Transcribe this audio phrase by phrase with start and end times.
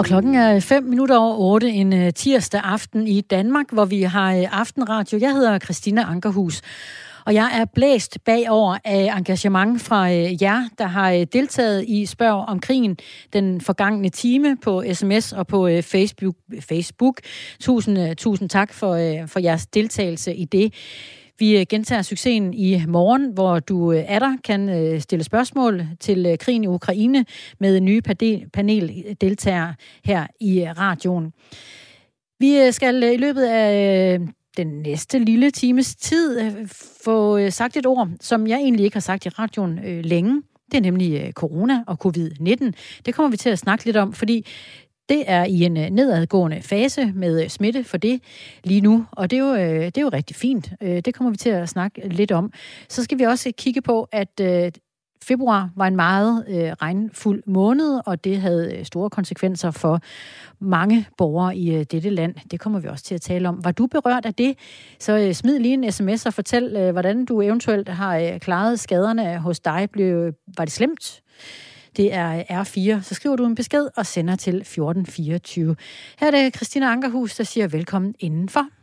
[0.00, 4.02] Og klokken er 5 minutter over 8 en øh, tirsdag aften i Danmark, hvor vi
[4.02, 5.18] har øh, aftenradio.
[5.18, 6.62] Jeg hedder Christina Ankerhus,
[7.26, 12.44] og jeg er blæst bagover af engagement fra øh, jer, der har deltaget i Spørg
[12.48, 12.96] om krigen
[13.32, 16.34] den forgangne time på sms og på Facebook.
[16.60, 17.20] Facebook.
[17.60, 20.74] Tusind, tusind tak for, for jeres deltagelse i det.
[21.40, 25.86] Vi øh, gentager succesen i morgen, hvor du øh, er der, kan øh, stille spørgsmål
[26.00, 27.24] til krigen i Ukraine
[27.58, 28.00] med nye
[28.52, 31.32] paneldeltagere her i radioen.
[32.38, 34.20] Vi skal i løbet af
[34.56, 36.40] den næste lille times tid
[37.04, 40.42] få sagt et ord, som jeg egentlig ikke har sagt i radioen længe.
[40.70, 42.70] Det er nemlig corona og covid-19.
[43.06, 44.46] Det kommer vi til at snakke lidt om, fordi
[45.10, 48.20] det er i en øh, nedadgående fase med øh, smitte for det
[48.64, 50.72] lige nu, og det er jo, øh, det er jo rigtig fint.
[50.80, 52.52] Det kommer vi til at snakke lidt om.
[52.88, 54.40] Så skal vi også kigge på, at
[55.24, 56.44] februar var en meget
[56.82, 60.00] regnfuld måned, og det havde store konsekvenser for
[60.58, 62.34] mange borgere i dette land.
[62.50, 63.64] Det kommer vi også til at tale om.
[63.64, 64.58] Var du berørt af det?
[64.98, 69.88] Så smid lige en sms og fortæl, hvordan du eventuelt har klaret skaderne hos dig.
[69.92, 71.22] Blev, var det slemt?
[72.00, 73.02] Det er R4.
[73.02, 75.76] Så skriver du en besked og sender til 1424.
[76.20, 78.79] Her er det Christina Ankerhus, der siger velkommen indenfor.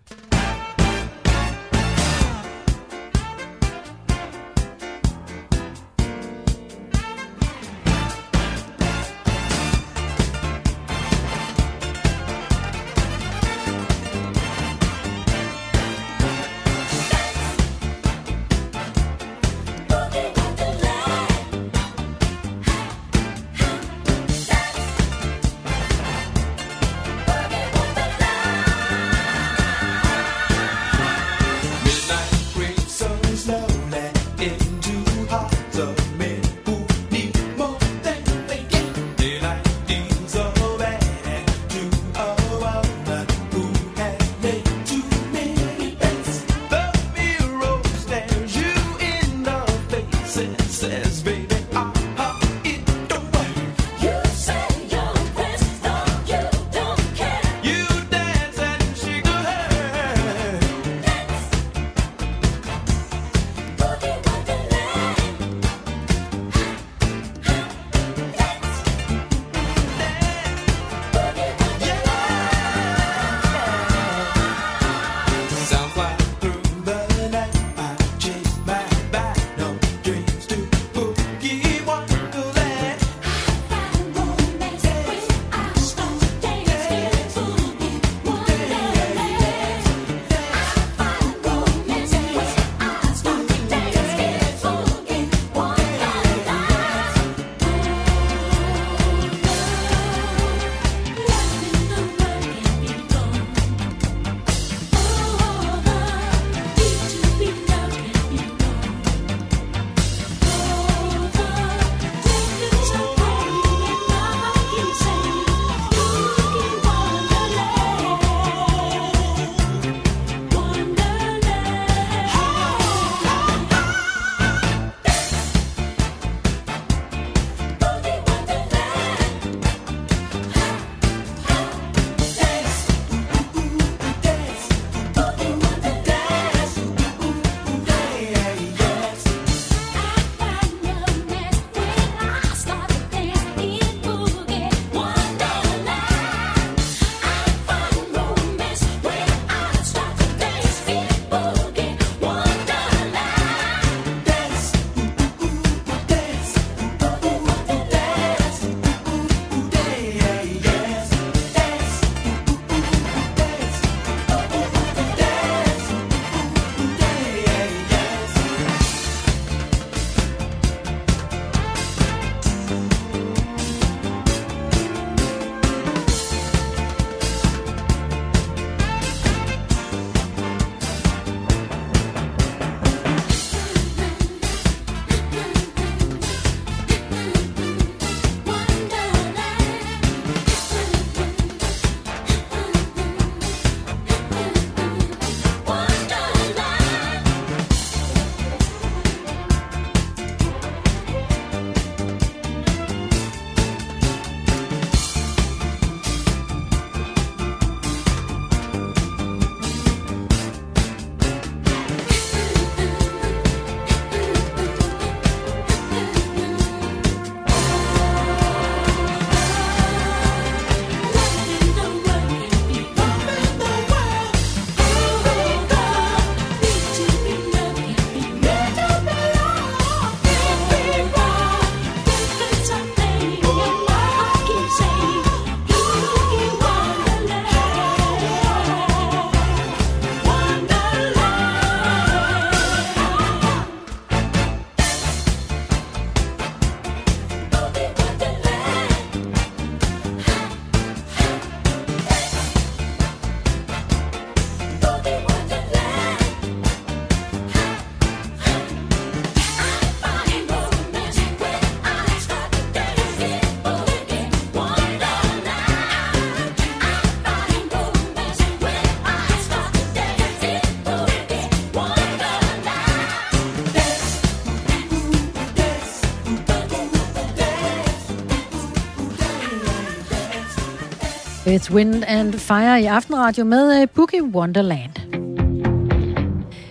[281.57, 284.91] It's Wind and Fire i Aftenradio med øh, Boogie Wonderland.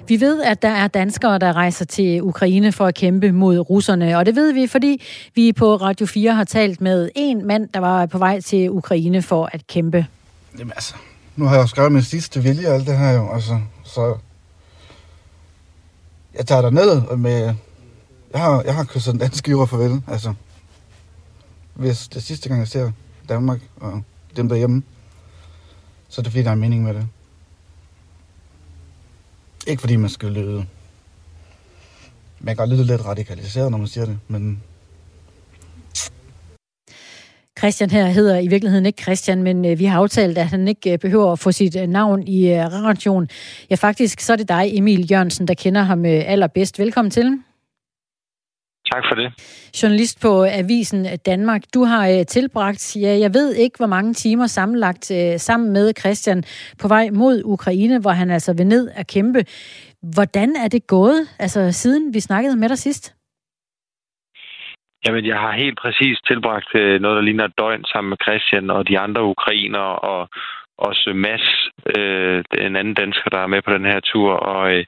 [0.08, 4.18] Vi ved, at der er danskere, der rejser til Ukraine for at kæmpe mod russerne,
[4.18, 5.02] og det ved vi, fordi
[5.34, 9.22] vi på Radio 4 har talt med en mand, der var på vej til Ukraine
[9.22, 10.06] for at kæmpe.
[10.58, 10.94] Jamen altså,
[11.36, 14.16] nu har jeg jo skrevet min sidste vilje og alt det her jo, altså, så
[16.34, 17.54] jeg tager der ned med,
[18.32, 20.34] jeg har, jeg har kysset en dansk jord farvel, altså,
[21.74, 22.90] hvis det sidste gang jeg ser
[23.28, 24.02] Danmark og
[24.36, 24.82] dem derhjemme,
[26.08, 27.06] så er det fordi, der er mening med det.
[29.66, 30.66] Ikke fordi man skal lyde...
[32.40, 34.62] Man kan godt lyde lidt radikaliseret, når man siger det, men...
[37.58, 40.92] Christian her hedder i virkeligheden ikke Christian, men øh, vi har aftalt, at han ikke
[40.92, 43.28] øh, behøver at få sit øh, navn i radioen.
[43.70, 46.78] Ja, faktisk så er det dig, Emil Jørgensen, der kender ham allerbedst.
[46.78, 47.38] Velkommen til.
[48.92, 49.28] Tak for det.
[49.82, 51.62] Journalist på Avisen Danmark.
[51.74, 55.92] Du har øh, tilbragt, ja, jeg ved ikke, hvor mange timer sammenlagt øh, sammen med
[56.00, 56.44] Christian
[56.82, 59.44] på vej mod Ukraine, hvor han altså vil ned og kæmpe.
[60.14, 63.16] Hvordan er det gået, altså siden vi snakkede med dig sidst?
[65.06, 68.70] Jamen, jeg har helt præcis tilbragt øh, noget, der ligner et døgn sammen med Christian
[68.70, 70.28] og de andre ukrainer, og
[70.78, 71.46] også Mads,
[71.96, 74.32] øh, en anden dansker, der er med på den her tur.
[74.32, 74.84] Og øh,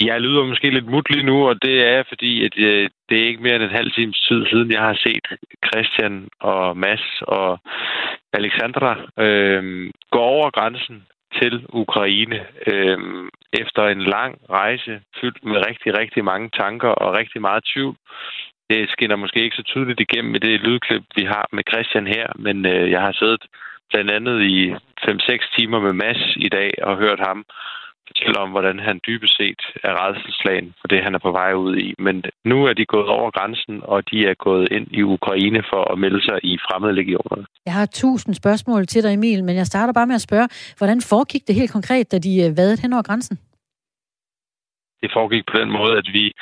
[0.00, 3.26] jeg lyder måske lidt mut lige nu, og det er fordi, at øh, det er
[3.26, 5.26] ikke mere end en halv times tid siden, jeg har set
[5.66, 7.58] Christian og Mads og
[8.32, 11.06] Alexandra øh, gå over grænsen
[11.38, 12.98] til Ukraine øh,
[13.52, 17.96] efter en lang rejse fyldt med rigtig, rigtig mange tanker og rigtig meget tvivl.
[18.70, 22.26] Det skinner måske ikke så tydeligt igennem i det lydklip, vi har med Christian her,
[22.36, 23.42] men øh, jeg har siddet
[23.90, 24.74] blandt andet i
[25.04, 27.44] 5-6 timer med Mads i dag og hørt ham
[28.10, 31.76] fortælle om, hvordan han dybest set er redselslagen for det, han er på vej ud
[31.76, 31.94] i.
[31.98, 35.82] Men nu er de gået over grænsen, og de er gået ind i Ukraine for
[35.92, 37.38] at melde sig i fremmede legioner.
[37.66, 40.48] Jeg har tusind spørgsmål til dig, Emil, men jeg starter bare med at spørge,
[40.78, 43.36] hvordan foregik det helt konkret, da de øh, vadede hen over grænsen?
[45.02, 46.32] Det foregik på den måde, at vi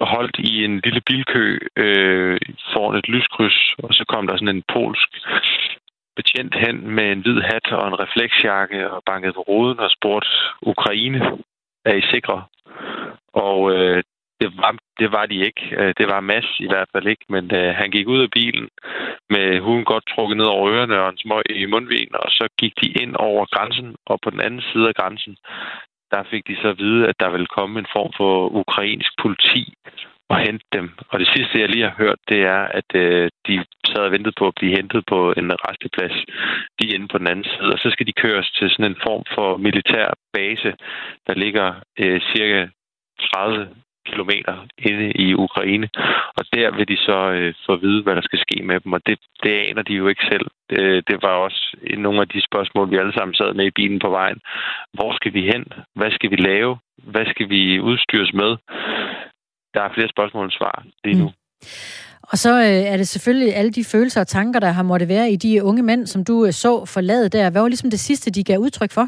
[0.00, 2.38] holdt i en lille bilkø øh,
[2.72, 5.08] foran et lyskryds, og så kom der sådan en polsk
[6.16, 10.28] betjent hen med en hvid hat og en refleksjakke og bankede på ruden og spurgte
[10.62, 11.20] Ukraine,
[11.84, 12.44] er I sikre?
[13.32, 14.02] Og øh,
[14.40, 15.62] det, var, det var de ikke.
[15.78, 18.68] Øh, det var Mads i hvert fald ikke, men øh, han gik ud af bilen
[19.30, 22.72] med huden godt trukket ned over ørerne og en smøg i mundvin, og så gik
[22.82, 25.36] de ind over grænsen, og på den anden side af grænsen,
[26.10, 29.74] der fik de så at vide, at der ville komme en form for ukrainsk politi
[30.28, 30.90] og hente dem.
[31.08, 34.34] Og det sidste, jeg lige har hørt, det er, at øh, de sad og ventede
[34.38, 36.16] på at blive hentet på en resteplads
[36.78, 37.72] lige inde på den anden side.
[37.72, 40.70] Og så skal de køres til sådan en form for militær base,
[41.26, 41.68] der ligger
[41.98, 42.66] øh, cirka
[43.34, 43.68] 30
[44.06, 45.88] kilometer inde i Ukraine.
[46.38, 48.92] Og der vil de så øh, få at vide, hvad der skal ske med dem.
[48.92, 50.46] Og det, det aner de jo ikke selv.
[50.70, 53.98] Det, det var også nogle af de spørgsmål, vi alle sammen sad med i bilen
[53.98, 54.40] på vejen.
[54.92, 55.64] Hvor skal vi hen?
[55.94, 56.78] Hvad skal vi lave?
[57.12, 58.56] Hvad skal vi udstyres med?
[59.76, 61.28] Der er flere spørgsmål end svar lige nu.
[61.28, 61.34] Mm.
[62.30, 65.30] Og så øh, er det selvfølgelig alle de følelser og tanker, der har måtte være
[65.30, 67.50] i de unge mænd, som du øh, så forlade der.
[67.50, 69.06] Hvad var ligesom det sidste, de gav udtryk for?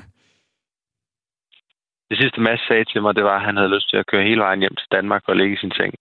[2.10, 4.28] Det sidste Mads sagde til mig, det var, at han havde lyst til at køre
[4.28, 5.94] hele vejen hjem til Danmark og ligge i sin seng.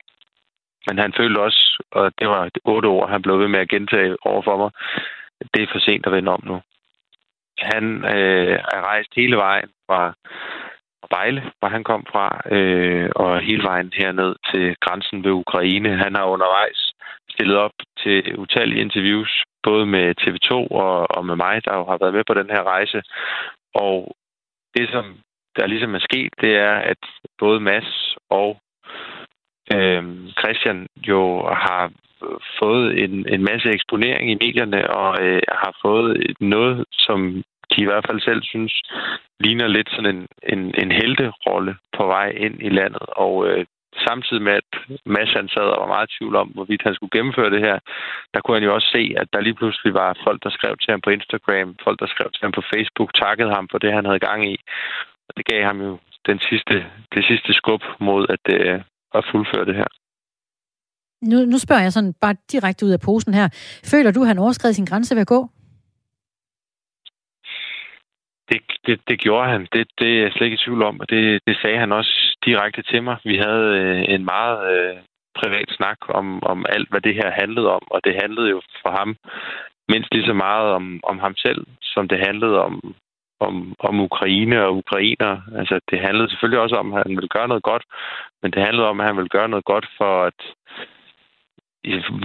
[0.87, 4.17] Men han følte også, og det var otte år, han blev ved med at gentage
[4.25, 4.71] over for mig,
[5.41, 6.61] at det er for sent at vende om nu.
[7.59, 7.83] Han
[8.15, 10.13] øh, er rejst hele vejen fra
[11.09, 15.97] Vejle, hvor han kom fra, øh, og hele vejen herned til grænsen ved Ukraine.
[15.97, 16.93] Han har undervejs
[17.29, 17.71] stillet op
[18.03, 20.51] til utallige interviews, både med TV2
[20.83, 23.01] og, og med mig, der jo har været med på den her rejse.
[23.73, 24.15] Og
[24.75, 25.05] det, som
[25.55, 27.01] der ligesom er sket, det er, at
[27.39, 28.57] både Mads og
[29.75, 30.03] øh,
[30.39, 31.21] Christian jo
[31.65, 31.91] har
[32.59, 37.89] fået en, en masse eksponering i medierne og øh, har fået noget, som de i
[37.89, 38.73] hvert fald selv synes,
[39.39, 43.05] ligner lidt sådan en, en, en helterolle på vej ind i landet.
[43.25, 43.65] Og øh,
[44.07, 44.69] samtidig med, at
[45.05, 47.77] Mads han sad og var meget i tvivl om, hvorvidt han skulle gennemføre det her,
[48.33, 50.91] der kunne han jo også se, at der lige pludselig var folk, der skrev til
[50.91, 54.05] ham på Instagram, folk, der skrev til ham på Facebook, takkede ham for det, han
[54.05, 54.55] havde gang i.
[55.27, 55.91] Og det gav ham jo
[56.29, 56.75] den sidste,
[57.15, 58.81] det sidste skub mod at, øh,
[59.17, 59.89] at fuldføre det her.
[61.21, 63.47] Nu, nu spørger jeg sådan bare direkte ud af posen her.
[63.91, 65.49] Føler du, at han overskred sin grænse ved at gå?
[68.49, 69.67] Det, det, det gjorde han.
[69.73, 72.37] Det, det er jeg slet ikke i tvivl om, og det, det sagde han også
[72.45, 73.17] direkte til mig.
[73.23, 74.97] Vi havde øh, en meget øh,
[75.39, 78.91] privat snak om, om alt, hvad det her handlede om, og det handlede jo for
[78.99, 79.15] ham
[79.89, 82.95] mindst lige så meget om, om ham selv, som det handlede om,
[83.39, 85.41] om, om Ukraine og ukrainer.
[85.59, 87.83] Altså, det handlede selvfølgelig også om, at han ville gøre noget godt,
[88.41, 90.39] men det handlede om, at han ville gøre noget godt for at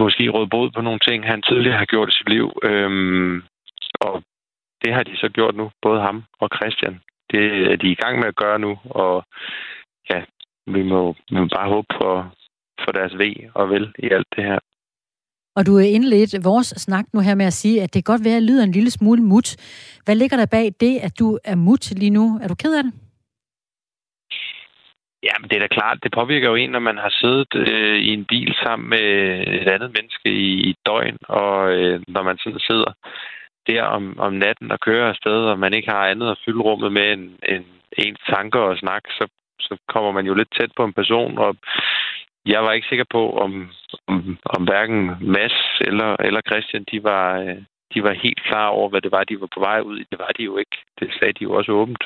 [0.00, 2.52] måske råde bod på nogle ting, han tidligere har gjort i sit liv.
[2.62, 3.42] Øhm,
[4.00, 4.22] og
[4.84, 7.00] det har de så gjort nu, både ham og Christian.
[7.30, 9.24] Det er de i gang med at gøre nu, og
[10.10, 10.20] ja,
[10.66, 12.34] vi må, vi må bare håbe for,
[12.84, 14.58] for deres ved og vel i alt det her.
[15.56, 18.36] Og du er indledt vores snak nu her med at sige, at det godt være,
[18.36, 19.56] at lyder en lille smule mut.
[20.04, 22.40] Hvad ligger der bag det, at du er mut lige nu?
[22.42, 22.92] Er du ked af det?
[25.22, 27.98] Ja, men det er da klart, det påvirker jo en, når man har siddet øh,
[27.98, 29.06] i en bil sammen med
[29.60, 32.92] et andet menneske i et døgn, og øh, når man sådan sidder
[33.66, 36.92] der om, om natten og kører afsted, og man ikke har andet at fylde rummet
[36.92, 37.64] med end, end
[37.98, 39.28] ens tanker og snak, så,
[39.60, 41.56] så kommer man jo lidt tæt på en person, og
[42.46, 43.70] jeg var ikke sikker på, om,
[44.06, 47.62] om, om hverken Mads eller, eller Christian, de var, øh,
[47.94, 50.04] de var helt klar over, hvad det var, de var på vej ud i.
[50.10, 50.76] Det var de jo ikke.
[51.00, 52.04] Det sagde de jo også åbent.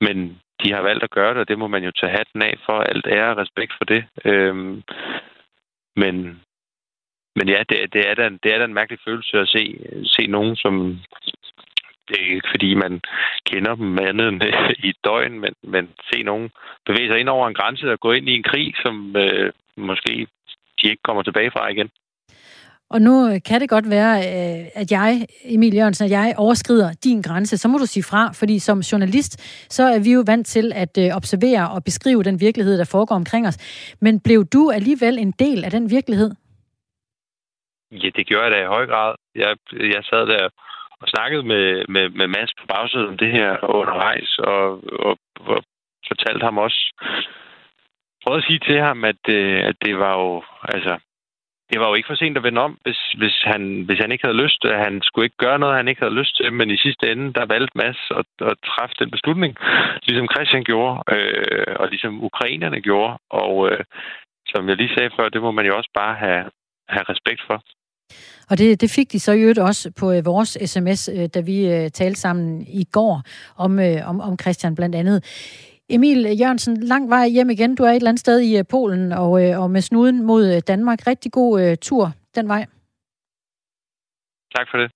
[0.00, 2.54] Men de har valgt at gøre det, og det må man jo tage hatten af
[2.66, 2.80] for.
[2.80, 4.04] Alt ære og respekt for det.
[4.24, 4.82] Øhm,
[5.96, 6.40] men,
[7.36, 9.62] men ja, det, det, er da, det er da en mærkelig følelse at se,
[10.04, 10.98] se nogen, som...
[12.08, 13.00] Det er ikke, fordi man
[13.50, 16.50] kender dem andet end øh, i et døgn, men, men se nogen
[16.86, 20.26] bevæge sig ind over en grænse og gå ind i en krig, som øh, måske
[20.82, 21.90] de ikke kommer tilbage fra igen.
[22.90, 26.92] Og nu øh, kan det godt være, øh, at jeg, Emil Jørgensen, at jeg overskrider
[27.04, 27.56] din grænse.
[27.56, 29.32] Så må du sige fra, fordi som journalist,
[29.70, 33.46] så er vi jo vant til at observere og beskrive den virkelighed, der foregår omkring
[33.46, 33.58] os.
[34.00, 36.30] Men blev du alligevel en del af den virkelighed?
[37.90, 39.14] Ja, det gjorde jeg da i høj grad.
[39.34, 40.48] Jeg, jeg sad der
[41.00, 44.64] og snakkede med, med, med Mads på bagsiden om det her undervejs, og,
[45.08, 45.62] og, og
[46.08, 46.80] fortalte ham også,
[48.22, 50.98] prøvede at sige til ham, at, øh, at det var jo, altså,
[51.70, 54.26] det var jo ikke for sent at vende om, hvis, hvis, han, hvis han ikke
[54.26, 54.60] havde lyst.
[54.86, 57.52] Han skulle ikke gøre noget, han ikke havde lyst til, men i sidste ende, der
[57.54, 59.56] valgte Mads at, at træffe den beslutning,
[60.06, 63.18] ligesom Christian gjorde, øh, og ligesom ukrainerne gjorde.
[63.30, 63.84] Og øh,
[64.52, 66.44] som jeg lige sagde før, det må man jo også bare have,
[66.88, 67.62] have respekt for.
[68.50, 71.40] Og det, det fik de så i øvrigt også på øh, vores sms, øh, da
[71.40, 73.22] vi øh, talte sammen i går
[73.56, 75.24] om, øh, om, om Christian blandt andet.
[75.90, 77.74] Emil Jørgensen, lang vej hjem igen.
[77.74, 80.54] Du er et eller andet sted i øh, Polen og, øh, og med snuden mod
[80.54, 81.06] øh, Danmark.
[81.06, 82.66] Rigtig god uh, tur den vej.
[84.56, 84.90] Tak for det.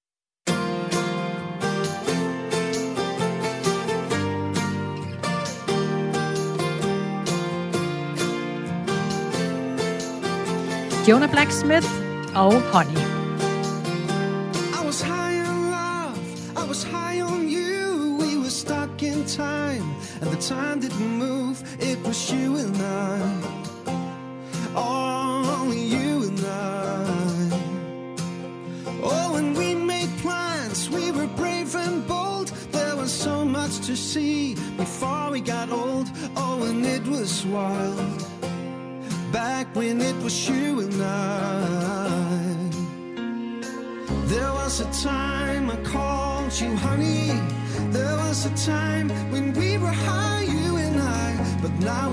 [11.08, 12.01] Jonah Blacksmith
[12.34, 13.02] og Honey.
[14.78, 16.18] I was high on love,
[16.56, 20.02] I was high on you, we were stuck in time.
[20.22, 21.62] and the time didn't move.
[21.80, 23.61] It was you and I,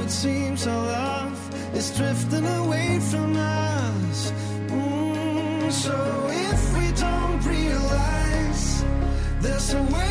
[0.10, 1.40] it seems our love
[1.76, 4.32] is drifting away from us.
[4.68, 5.96] Mm, so
[6.50, 8.84] if we don't realize
[9.40, 10.09] there's a way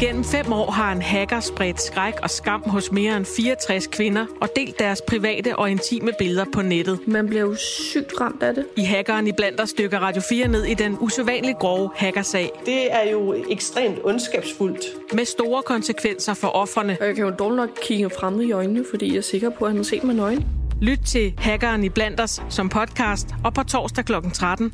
[0.00, 4.26] Gennem fem år har en hacker spredt skræk og skam hos mere end 64 kvinder
[4.40, 7.08] og delt deres private og intime billeder på nettet.
[7.08, 8.66] Man bliver jo sygt ramt af det.
[8.76, 12.50] I hackeren i blandt der stykker Radio 4 ned i den usædvanligt grove hackersag.
[12.66, 14.84] Det er jo ekstremt ondskabsfuldt.
[15.12, 16.96] Med store konsekvenser for offerne.
[17.00, 19.64] Og jeg kan jo dårligt nok kigge frem i øjnene, fordi jeg er sikker på,
[19.64, 20.46] at han har set mig nøgen.
[20.82, 24.12] Lyt til Hackeren i Blanders som podcast og på torsdag kl.
[24.34, 24.72] 13.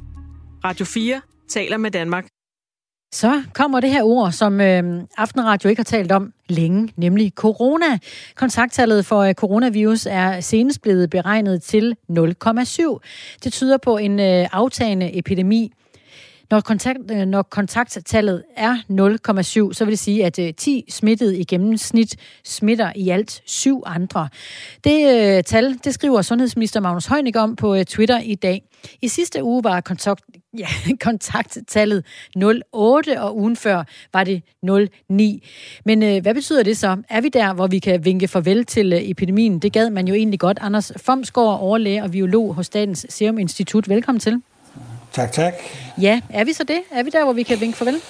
[0.64, 2.26] Radio 4 taler med Danmark.
[3.12, 7.98] Så kommer det her ord, som øh, Aftenradio ikke har talt om længe, nemlig corona.
[8.34, 12.98] Kontakttallet for øh, coronavirus er senest blevet beregnet til 0,7.
[13.44, 15.72] Det tyder på en øh, aftagende epidemi.
[16.50, 18.76] Når, kontakt, øh, når kontakttallet er
[19.70, 23.82] 0,7, så vil det sige, at øh, 10 smittede i gennemsnit smitter i alt syv
[23.86, 24.28] andre.
[24.84, 28.62] Det øh, tal, det skriver sundhedsminister Magnus Heunicke om på øh, Twitter i dag.
[29.02, 30.24] I sidste uge var kontakt,
[30.58, 30.66] ja,
[31.04, 32.04] kontakttallet
[32.38, 35.22] 0,8, og ugen før var det 0,9.
[35.84, 36.96] Men øh, hvad betyder det så?
[37.08, 39.58] Er vi der, hvor vi kan vinke farvel til øh, epidemien?
[39.58, 40.58] Det gad man jo egentlig godt.
[40.60, 43.88] Anders Fomsgaard, overlæge og biolog hos Statens Serum Institut.
[43.88, 44.42] Velkommen til.
[45.12, 45.54] Tak, tak.
[46.00, 46.78] Ja, er vi så det?
[46.90, 48.00] Er vi der, hvor vi kan vinke farvel?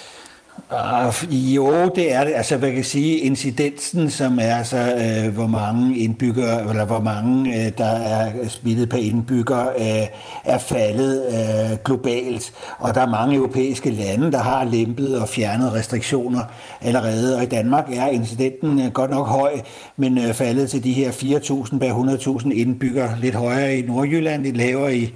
[0.72, 2.32] Uh, jo, det er det.
[2.34, 7.56] Altså, hvad kan sige, incidensen, som er så, øh, hvor mange indbyggere, eller hvor mange,
[7.56, 10.06] øh, der er smittet per indbygger, øh,
[10.44, 12.52] er faldet øh, globalt.
[12.78, 16.40] Og der er mange europæiske lande, der har lempet og fjernet restriktioner
[16.80, 17.36] allerede.
[17.36, 19.52] Og i Danmark er incidenten øh, godt nok høj,
[19.96, 23.16] men øh, faldet til de her 4.000 per 100.000 indbyggere.
[23.20, 25.14] Lidt højere i Nordjylland, lidt lavere i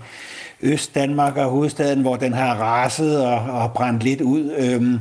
[0.62, 4.52] Østdanmark og hovedstaden, hvor den har raset og, og brændt lidt ud.
[4.58, 4.98] Øhm,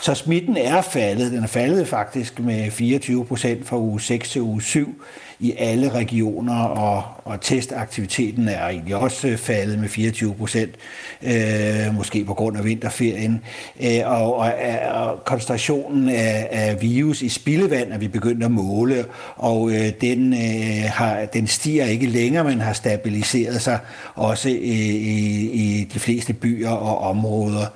[0.00, 1.32] så smitten er faldet.
[1.32, 5.02] Den er faldet faktisk med 24 procent fra uge 6 til uge 7
[5.42, 10.74] i alle regioner, og, og testaktiviteten er egentlig også øh, faldet med 24 procent,
[11.22, 13.44] øh, måske på grund af vinterferien.
[13.82, 14.52] Øh, og, og,
[14.92, 19.04] og koncentrationen af, af virus i spildevand er vi begyndt at måle,
[19.36, 23.78] og øh, den, øh, har, den stiger ikke længere, men har stabiliseret sig
[24.14, 27.66] også i, i, i de fleste byer og områder.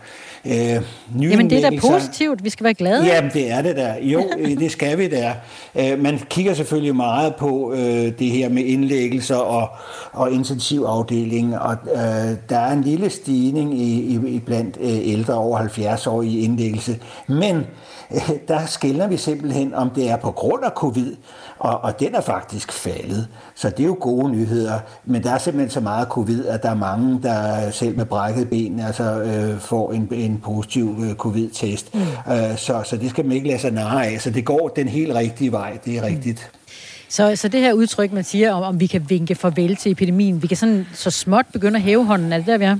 [0.47, 0.83] Øh,
[1.23, 3.07] Jamen det er da positivt, vi skal være glade.
[3.07, 3.95] Jamen det er det der.
[4.01, 5.33] Jo, øh, det skal vi der.
[5.75, 9.69] Øh, man kigger selvfølgelig meget på øh, det her med indlæggelser og,
[10.13, 12.01] og intensivafdeling, og øh,
[12.49, 16.39] der er en lille stigning i, i, i blandt øh, ældre over 70 år i
[16.39, 16.99] indlæggelse.
[17.29, 17.57] Men
[18.15, 21.17] øh, der skiller vi simpelthen, om det er på grund af covid,
[21.59, 23.29] og, og den er faktisk faldet.
[23.55, 24.79] Så det er jo gode nyheder.
[25.05, 28.51] Men der er simpelthen så meget covid, at der er mange, der selv med brækket
[28.51, 31.95] ben altså, øh, får en, en positiv øh, covid-test.
[31.95, 32.01] Mm.
[32.01, 34.21] Øh, så, så det skal man ikke lade sig narre af.
[34.21, 35.79] Så det går den helt rigtige vej.
[35.85, 36.07] Det er mm.
[36.07, 36.51] rigtigt.
[37.09, 40.43] Så, så det her udtryk, man siger, om, om vi kan vinke farvel til epidemien,
[40.43, 42.77] vi kan sådan så småt begynde at hæve hånden, er det der, vi er?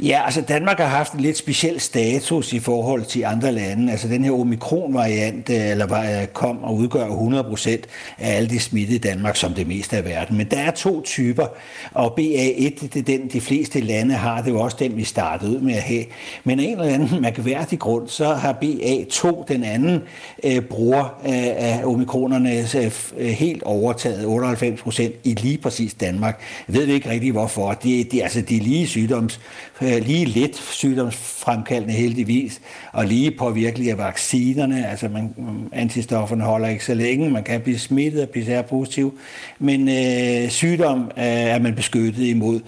[0.00, 3.92] Ja, altså Danmark har haft en lidt speciel status i forhold til andre lande.
[3.92, 7.70] Altså den her omikron-variant øh, eller øh, kom og udgør 100%
[8.18, 10.36] af alle de smittede i Danmark som det meste af verden.
[10.36, 11.46] Men der er to typer,
[11.94, 14.42] og BA1, det er den, de fleste lande har.
[14.42, 16.04] Det var også den, vi startede ud med at have.
[16.44, 20.02] Men af en eller anden mærkværdig grund, så har BA2, den anden
[20.44, 26.40] øh, bruger øh, af omikronerne, øh, øh helt overtaget 98% i lige præcis Danmark.
[26.68, 27.72] Jeg ved ikke rigtig hvorfor.
[27.72, 29.40] Det, det, altså, de er lige sygdoms
[29.82, 32.60] øh, Øh, lige lidt sygdomsfremkaldende heldigvis,
[32.92, 34.88] og lige påvirkelige af vaccinerne.
[34.88, 35.34] Altså man,
[35.72, 39.18] antistofferne holder ikke så længe, man kan blive smittet og blive positiv,
[39.58, 42.60] men øh, sygdom øh, er man beskyttet imod.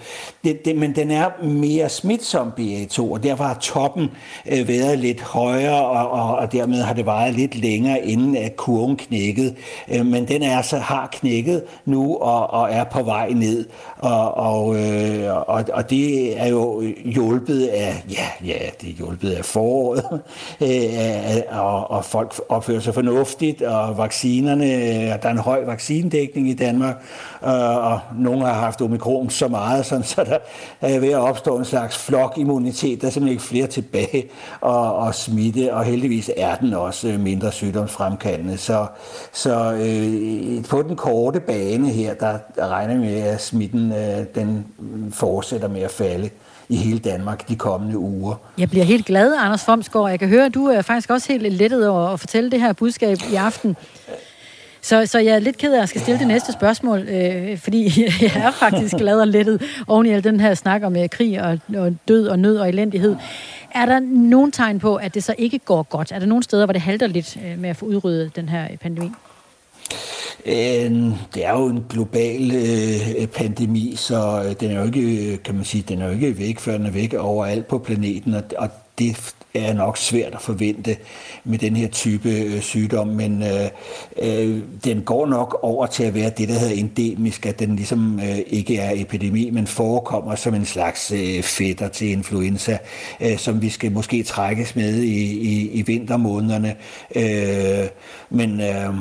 [0.43, 4.07] Det, det, men den er mere smitsom BA2, og derfor har toppen
[4.51, 8.55] øh, været lidt højere, og, og, og dermed har det varet lidt længere, inden at
[8.55, 9.55] kurven knækkede.
[9.93, 13.65] Øh, men den er så har knækket nu og, og er på vej ned,
[13.97, 19.31] og, og, øh, og, og det er jo hjulpet af, ja, ja, det er hjulpet
[19.31, 20.05] af foråret,
[20.61, 24.65] øh, og, og folk opfører sig fornuftigt, og vaccinerne,
[25.07, 26.95] der er en høj vaccinedækning i Danmark,
[27.43, 30.37] øh, og nogle har haft omikron så meget, sådan, så der
[30.81, 34.29] er ved at opstå en slags flokimmunitet, der er simpelthen ikke flere tilbage
[34.61, 38.57] og, og smitte, og heldigvis er den også øh, mindre sygdomsfremkaldende.
[38.57, 38.85] Så,
[39.31, 44.25] så øh, på den korte bane her, der, der regner vi med, at smitten øh,
[44.35, 44.65] den
[45.11, 46.29] fortsætter med at falde
[46.71, 48.35] i hele Danmark de kommende uger.
[48.57, 50.09] Jeg bliver helt glad, Anders Fomsgaard.
[50.09, 52.73] Jeg kan høre, at du er faktisk også helt lettet over at fortælle det her
[52.73, 53.75] budskab i aften.
[54.81, 58.03] Så, så jeg er lidt ked af at skal stille det næste spørgsmål, øh, fordi
[58.21, 61.41] jeg er faktisk glad og lettet oven i al den her snak om øh, krig
[61.41, 63.15] og, og død og nød og elendighed.
[63.75, 66.11] Er der nogen tegn på, at det så ikke går godt?
[66.11, 68.67] Er der nogen steder, hvor det halter lidt øh, med at få udryddet den her
[68.81, 69.11] pandemi?
[70.45, 75.43] Øhm, det er jo en global øh, pandemi, så øh, den er jo ikke, øh,
[75.43, 78.33] kan man sige, den er jo ikke væk, før den er væk overalt på planeten,
[78.33, 80.97] og, og det er nok svært at forvente
[81.43, 83.69] med den her type øh, sygdom, men øh,
[84.21, 88.19] øh, den går nok over til at være det, der hedder endemisk, at den ligesom
[88.19, 92.77] øh, ikke er epidemi, men forekommer som en slags øh, fætter til influenza,
[93.21, 96.75] øh, som vi skal måske trækkes med i, i, i vintermånederne.
[97.15, 97.87] Øh,
[98.29, 98.93] men øh,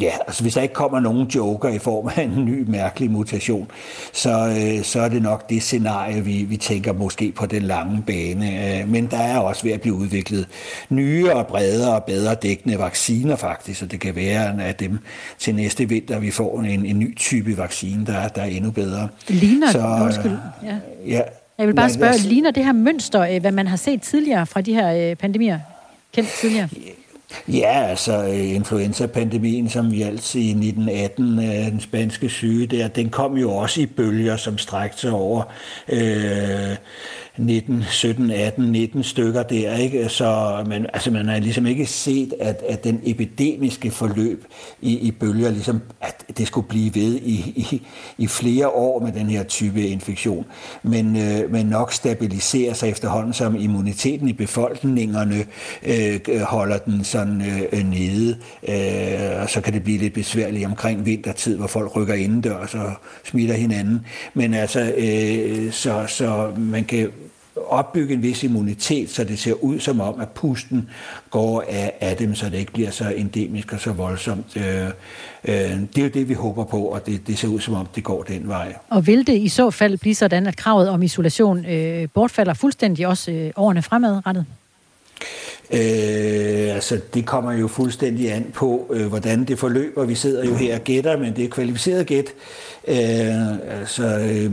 [0.00, 3.70] ja, altså hvis der ikke kommer nogen joker i form af en ny mærkelig mutation,
[4.12, 8.02] så, øh, så er det nok det scenarie, vi, vi tænker måske på den lange
[8.06, 8.80] bane.
[8.80, 10.46] Øh, men der er også ved at blive udviklet
[10.88, 14.98] nye og bredere og bedre dækkende vacciner faktisk, og det kan være at dem
[15.38, 19.08] til næste vinter, vi får en, en ny type vaccine, der, der er endnu bedre.
[19.28, 20.76] Ligner, så, undskyld, ja.
[21.06, 21.20] ja.
[21.58, 24.60] Jeg vil bare spørge, ligner det her mønster, øh, hvad man har set tidligere fra
[24.60, 25.58] de her øh, pandemier,
[26.12, 26.68] kendt tidligere?
[27.48, 33.36] Ja, altså influenza-pandemien, som vi altid i 1918, øh, den spanske syge der, den kom
[33.36, 35.42] jo også i bølger, som strækte sig over
[35.88, 36.76] øh,
[37.38, 40.08] 19, 17, 18, 19 stykker der, ikke?
[40.08, 44.44] Så man, altså man har ligesom ikke set, at, at den epidemiske forløb
[44.80, 47.82] i, i bølger, ligesom, at det skulle blive ved i, i,
[48.18, 50.46] i flere år med den her type infektion.
[50.82, 55.44] Men, øh, men nok stabiliserer sig efterhånden, som immuniteten i befolkningerne
[55.82, 58.36] øh, holder den sådan øh, nede.
[58.68, 62.92] Øh, og så kan det blive lidt besværligt omkring vintertid, hvor folk rykker indendørs og
[63.24, 64.06] smitter hinanden.
[64.34, 67.10] Men altså, øh, så, så man kan
[67.56, 70.90] opbygge en vis immunitet, så det ser ud som om, at pusten
[71.30, 74.56] går af, af dem, så det ikke bliver så endemisk og så voldsomt.
[74.56, 74.86] Øh,
[75.44, 75.54] øh,
[75.94, 78.04] det er jo det, vi håber på, og det, det ser ud som om, det
[78.04, 78.74] går den vej.
[78.88, 83.06] Og vil det i så fald blive sådan, at kravet om isolation øh, bortfalder fuldstændig
[83.06, 84.46] også øh, årene fremadrettet?
[85.72, 90.04] Øh, altså, det kommer jo fuldstændig an på, øh, hvordan det forløber.
[90.04, 92.26] Vi sidder jo her og gætter, men det er kvalificeret gæt.
[92.88, 94.52] Øh, altså, øh,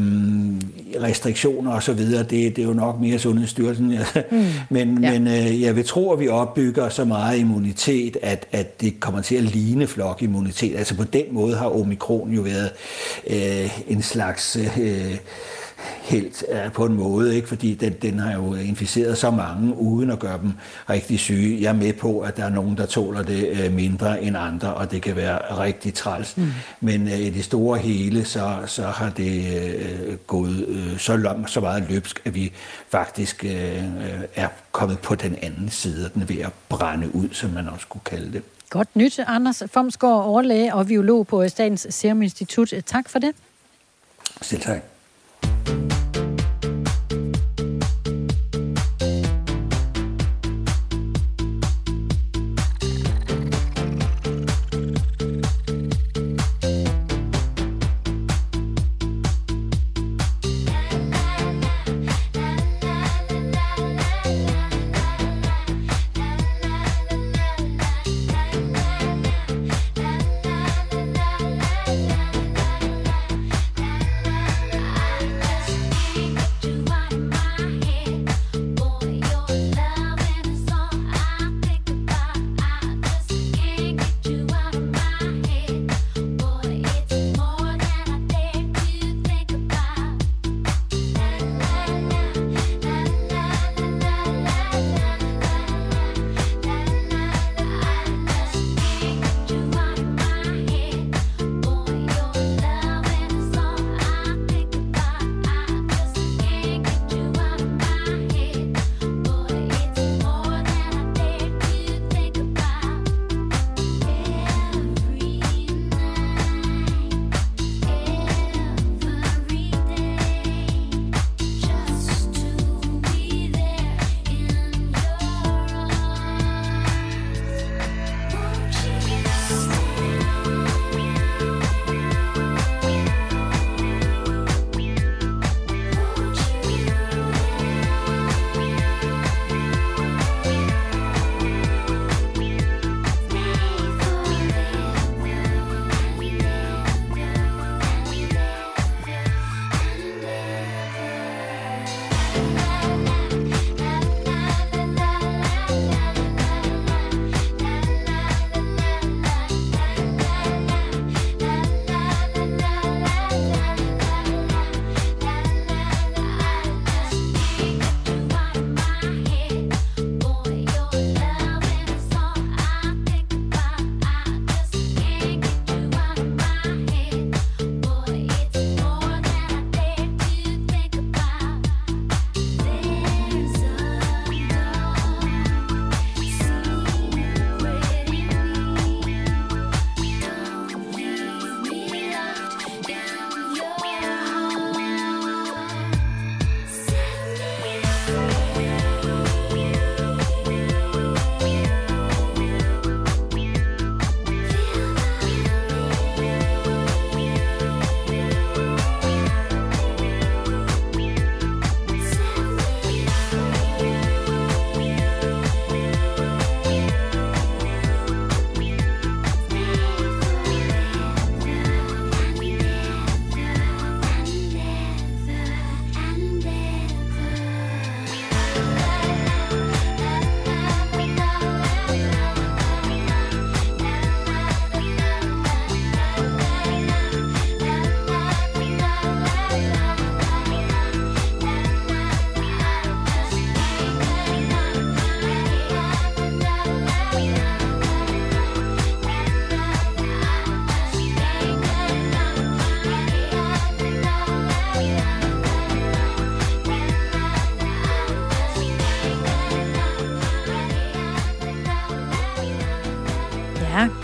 [1.03, 3.93] restriktioner og så videre, det, det er jo nok mere Sundhedsstyrelsen.
[4.31, 4.45] Mm.
[4.69, 5.19] men ja.
[5.19, 9.21] men øh, jeg vil tro, at vi opbygger så meget immunitet, at, at det kommer
[9.21, 10.77] til at ligne flokimmunitet.
[10.77, 12.71] Altså på den måde har omikron jo været
[13.27, 14.57] øh, en slags...
[14.77, 15.17] Øh,
[16.01, 17.47] helt på en måde, ikke?
[17.47, 20.53] fordi den, den har jo inficeret så mange, uden at gøre dem
[20.89, 21.61] rigtig syge.
[21.61, 24.73] Jeg er med på, at der er nogen, der tåler det uh, mindre end andre,
[24.73, 26.37] og det kan være rigtig træls.
[26.37, 26.51] Mm.
[26.81, 29.45] Men uh, i det store hele, så, så har det
[30.07, 32.51] uh, gået så, langt, så meget løbsk, at vi
[32.89, 33.45] faktisk
[34.35, 37.69] er kommet på den anden side, og den er ved at brænde ud, som man
[37.69, 38.41] også kunne kalde det.
[38.69, 42.73] Godt nyt, Anders Fomsgaard, overlæge og biolog på Statens Serum Institut.
[42.85, 43.31] Tak for det.
[44.41, 44.96] Selv tak.
[45.67, 46.06] Ja,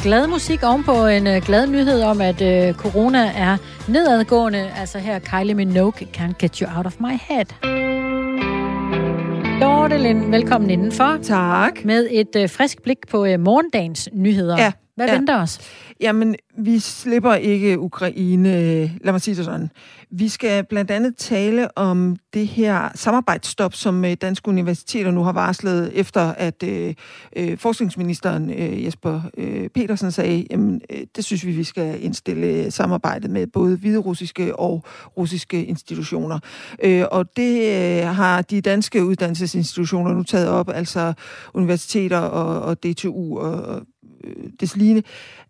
[0.03, 4.71] glad musik ovenpå en uh, glad nyhed om, at uh, corona er nedadgående.
[4.77, 7.45] Altså her, Kylie Minogue, Can't Get You Out of My Head.
[9.61, 11.17] Dorte Lind, velkommen indenfor.
[11.23, 11.85] Tak.
[11.85, 14.57] Med et uh, frisk blik på uh, morgendagens nyheder.
[14.57, 14.71] Ja.
[14.95, 15.13] Hvad ja.
[15.13, 15.59] venter os?
[16.03, 18.51] Jamen, vi slipper ikke Ukraine.
[19.03, 19.69] Lad mig sige det sådan.
[20.11, 25.31] Vi skal blandt andet tale om det her samarbejdsstop, som øh, danske universiteter nu har
[25.31, 26.93] varslet, efter at øh,
[27.35, 32.71] øh, forskningsministeren øh, Jesper øh, Petersen sagde, jamen, øh, det synes vi, vi skal indstille
[32.71, 34.83] samarbejdet med både hviderussiske og
[35.17, 36.39] russiske institutioner.
[36.83, 41.13] Øh, og det øh, har de danske uddannelsesinstitutioner nu taget op, altså
[41.53, 43.81] universiteter og, og DTU og, og
[44.23, 45.03] øh, desligne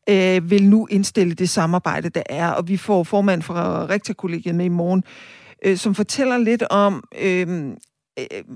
[0.10, 2.50] øh, vil nu indstille det samarbejde, der er.
[2.50, 5.04] Og vi får formand fra rektorkollegiet med i morgen,
[5.66, 7.04] øh, som fortæller lidt om...
[7.22, 7.76] Øh,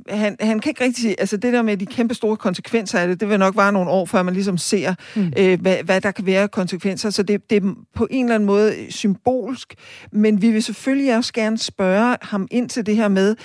[0.10, 3.20] han, han kan ikke rigtig altså det der med de kæmpe store konsekvenser af det,
[3.20, 5.34] det vil nok være nogle år, før man ligesom ser, mm.
[5.38, 7.10] øh, hvad, hvad der kan være konsekvenser.
[7.10, 9.76] Så det, det er på en eller anden måde symbolsk,
[10.12, 13.36] men vi vil selvfølgelig også gerne spørge ham ind til det her med,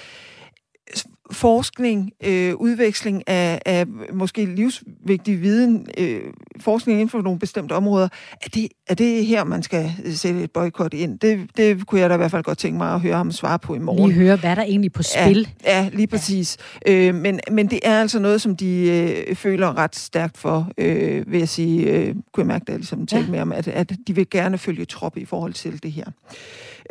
[1.32, 6.20] forskning, øh, udveksling af, af måske livsvigtig viden, øh,
[6.60, 10.50] forskning inden for nogle bestemte områder, er det, er det her, man skal sætte et
[10.50, 11.18] boykot ind?
[11.18, 13.58] Det, det kunne jeg da i hvert fald godt tænke mig at høre ham svare
[13.58, 14.10] på i morgen.
[14.10, 15.48] Lige høre, hvad der egentlig er på spil.
[15.64, 16.56] Ja, ja lige præcis.
[16.86, 16.92] Ja.
[16.92, 18.90] Øh, men, men det er altså noget, som de
[19.28, 21.90] øh, føler ret stærkt for, øh, vil jeg sige.
[21.90, 23.30] Øh, kunne jeg mærke, da jeg ligesom talte ja.
[23.30, 26.04] med om, at, at de vil gerne følge trop i forhold til det her.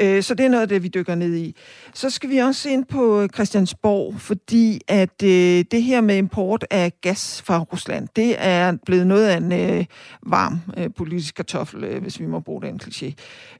[0.01, 1.55] Øh, så det er noget af det, vi dykker ned i.
[1.93, 6.65] Så skal vi også ind på øh, Christiansborg, fordi at øh, det her med import
[6.69, 9.85] af gas fra Rusland, det er blevet noget af en øh,
[10.23, 13.13] varm øh, politisk kartoffel, øh, hvis vi må bruge den kliché.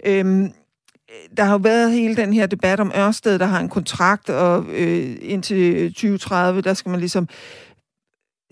[0.06, 0.50] Øh,
[1.38, 4.66] der har jo været hele den her debat om Ørsted, der har en kontrakt, og
[4.70, 7.28] øh, indtil øh, 2030, der skal man ligesom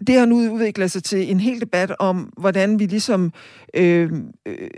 [0.07, 3.33] det har nu udviklet sig til en hel debat om, hvordan vi ligesom
[3.73, 4.11] øh,
[4.45, 4.69] øh,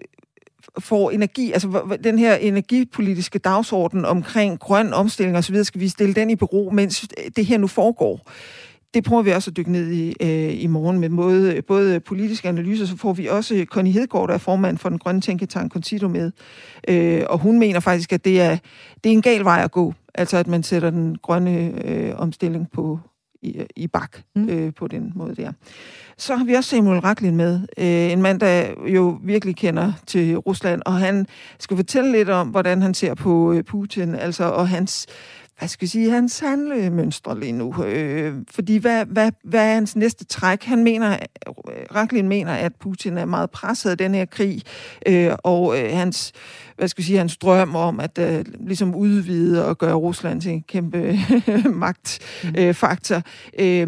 [0.79, 6.29] får energi, altså den her energipolitiske dagsorden omkring grøn omstilling osv., skal vi stille den
[6.29, 8.31] i bero, mens det her nu foregår.
[8.93, 12.49] Det prøver vi også at dykke ned i øh, i morgen med både, både politiske
[12.49, 16.07] analyser, så får vi også Connie Hedegaard, der er formand for den grønne tænketank Concito
[16.07, 16.31] med.
[16.88, 18.57] Øh, og hun mener faktisk, at det er,
[19.03, 22.71] det er en gal vej at gå, altså at man sætter den grønne øh, omstilling
[22.71, 22.99] på,
[23.41, 24.49] i, i bak mm.
[24.49, 25.51] øh, på den måde der.
[26.17, 30.38] Så har vi også Samuel Raklin med, øh, en mand, der jo virkelig kender til
[30.38, 31.27] Rusland, og han
[31.60, 35.08] skal fortælle lidt om, hvordan han ser på øh, Putin, altså og hans
[35.62, 37.84] hvad skal jeg sige, hans handlemønstre lige nu.
[37.84, 40.63] Øh, fordi hvad, hvad, hvad er hans næste træk?
[40.63, 41.12] Han mener,
[41.47, 41.56] øh,
[41.95, 44.62] Raklin mener, at Putin er meget presset af den her krig,
[45.08, 46.32] øh, og øh, hans
[46.78, 50.52] hvad skal jeg sige, hans drøm om at øh, ligesom udvide og gøre Rusland til
[50.52, 51.19] en kæmpe
[51.86, 53.21] magtfaktor.
[53.60, 53.88] Øh, øh,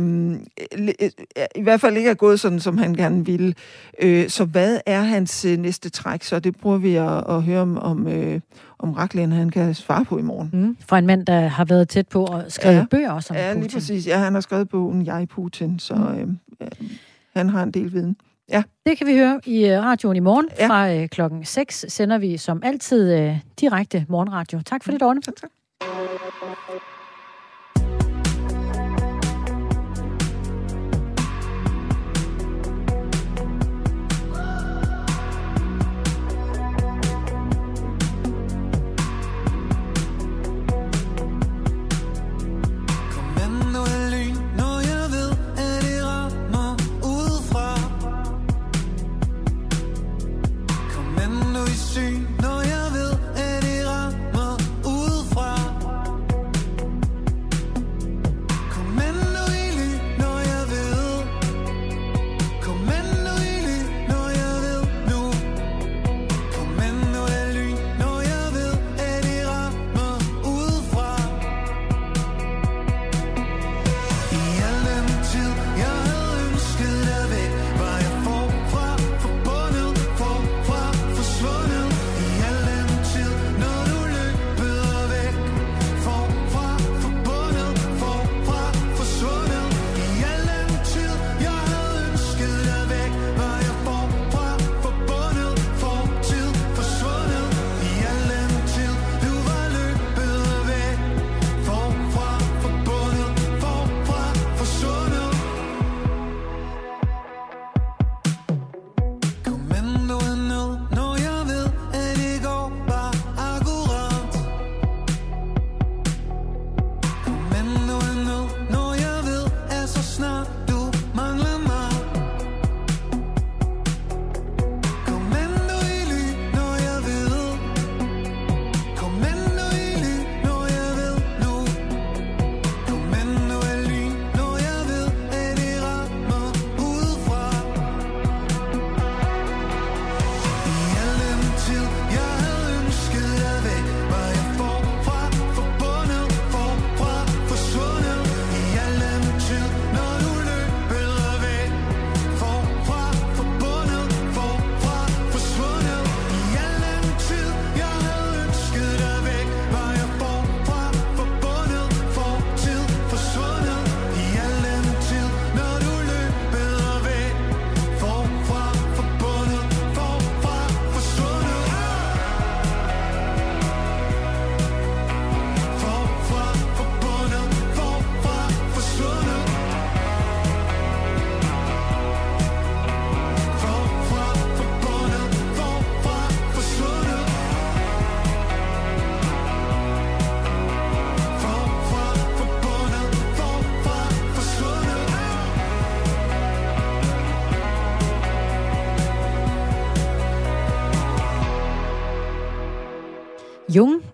[0.80, 3.54] Øh, I hvert fald ikke er gået sådan, som han gerne ville.
[4.02, 6.24] Øh, så hvad er hans øh, næste træk?
[6.24, 8.40] Så det prøver vi at, at høre om, om, øh,
[8.84, 10.50] om Raklen, han kan svare på i morgen.
[10.54, 10.78] Mm.
[10.80, 12.86] Fra en mand, der har været tæt på og skrevet ja.
[12.91, 13.62] bøger også om ja, Putin.
[13.62, 14.08] Ja, lige præcis.
[14.08, 16.38] Ja, han har skrevet bogen Jeg Putin, så mm.
[16.62, 16.67] øh,
[17.36, 18.17] han har en del viden.
[18.50, 18.63] Ja.
[18.86, 20.48] Det kan vi høre i øh, radioen i morgen.
[20.60, 20.67] Ja.
[20.67, 24.62] Fra øh, klokken 6 sender vi som altid øh, direkte morgenradio.
[24.65, 25.22] Tak for det, Dorne.
[25.22, 25.50] Tak, tak.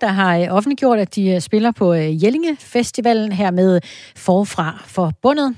[0.01, 3.81] Der har øh, offentliggjort, at de øh, spiller på øh, Jellinge Festivalen her med
[4.15, 5.55] Forfra Forbundet.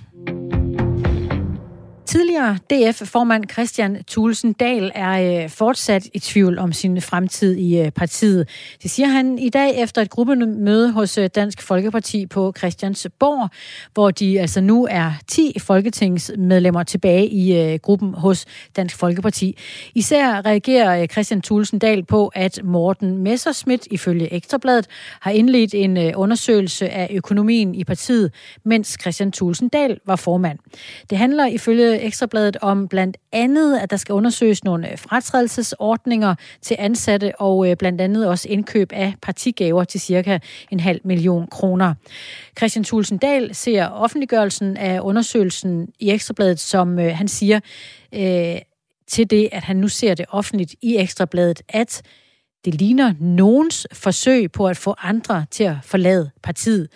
[2.12, 7.92] Tidligere DF-formand Christian Thulesen Dahl er øh, fortsat i tvivl om sin fremtid i øh,
[7.92, 8.50] partiet.
[8.84, 13.50] Det siger han i dag efter et gruppemøde hos øh, Dansk Folkeparti på Christiansborg,
[13.94, 18.46] hvor de altså nu er 10 folketingsmedlemmer tilbage i øh, gruppen hos
[18.76, 19.58] Dansk Folkeparti.
[19.96, 24.88] Især reagerer øh, Christian Thulesen Dahl på, at Morten Messerschmidt ifølge Ekstrabladet
[25.22, 28.34] har indledt en øh, undersøgelse af økonomien i partiet,
[28.66, 30.60] mens Christian Thulesen Dahl var formand.
[31.10, 36.76] Det handler ifølge Ekstrabladet om blandt andet, at der skal undersøges nogle øh, fratrædelsesordninger til
[36.80, 40.40] ansatte og øh, blandt andet også indkøb af partigaver til cirka
[40.72, 41.94] en halv million kroner.
[42.58, 47.60] Christian Thulsen Dahl ser offentliggørelsen af undersøgelsen i Ekstrabladet, som øh, han siger
[48.14, 48.56] øh,
[49.08, 52.02] til det, at han nu ser det offentligt i Ekstrabladet, at
[52.66, 56.88] det ligner nogens forsøg på at få andre til at forlade partiet.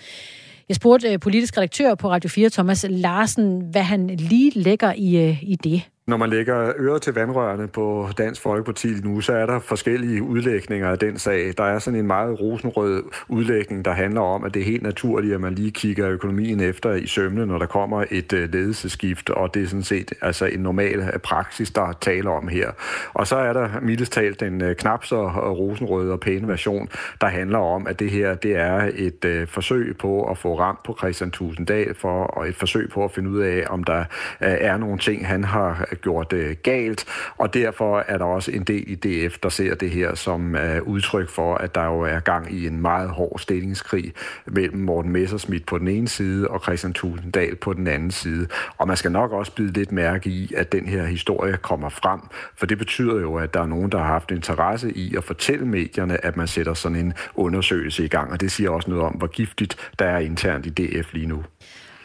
[0.69, 5.29] Jeg spurgte øh, politisk redaktør på Radio 4, Thomas Larsen, hvad han lige lægger i,
[5.29, 5.81] øh, i det.
[6.07, 10.89] Når man lægger øret til vandrørene på Dansk Folkeparti nu, så er der forskellige udlægninger
[10.89, 11.53] af den sag.
[11.57, 15.33] Der er sådan en meget rosenrød udlægning, der handler om, at det er helt naturligt,
[15.33, 19.53] at man lige kigger økonomien efter i sømne, når der kommer et ledelseskift, ledelsesskift, og
[19.53, 22.71] det er sådan set altså en normal øh, praksis, der taler om her.
[23.13, 26.89] Og så er der mildest talt den øh, knap så rosenrøde og pæne version,
[27.21, 30.95] der handler om, at det her det er et forsøg på at få ramt på
[30.97, 34.05] Christian Tusinddal for, og et forsøg på at finde ud af, om der
[34.39, 37.05] er nogle ting, han har gjort øh, galt,
[37.37, 40.81] og derfor er der også en del i DF, der ser det her som øh,
[40.83, 44.13] udtryk for, at der jo er gang i en meget hård stillingskrig
[44.45, 48.47] mellem Morten Messerschmidt på den ene side og Christian Tulsendal på den anden side.
[48.77, 52.19] Og man skal nok også bide lidt mærke i, at den her historie kommer frem,
[52.55, 55.65] for det betyder jo, at der er nogen, der har haft interesse i at fortælle
[55.65, 59.11] medierne, at man sætter sådan en undersøgelse i gang, og det siger også noget om,
[59.11, 61.43] hvor giftigt der er internt i DF lige nu.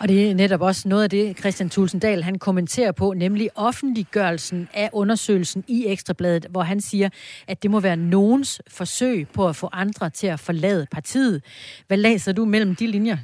[0.00, 4.68] Og det er netop også noget af det, Christian Tulsendal han kommenterer på, nemlig offentliggørelsen
[4.74, 7.08] af undersøgelsen i Ekstrabladet, hvor han siger,
[7.46, 11.42] at det må være nogens forsøg på at få andre til at forlade partiet.
[11.86, 13.16] Hvad læser du mellem de linjer?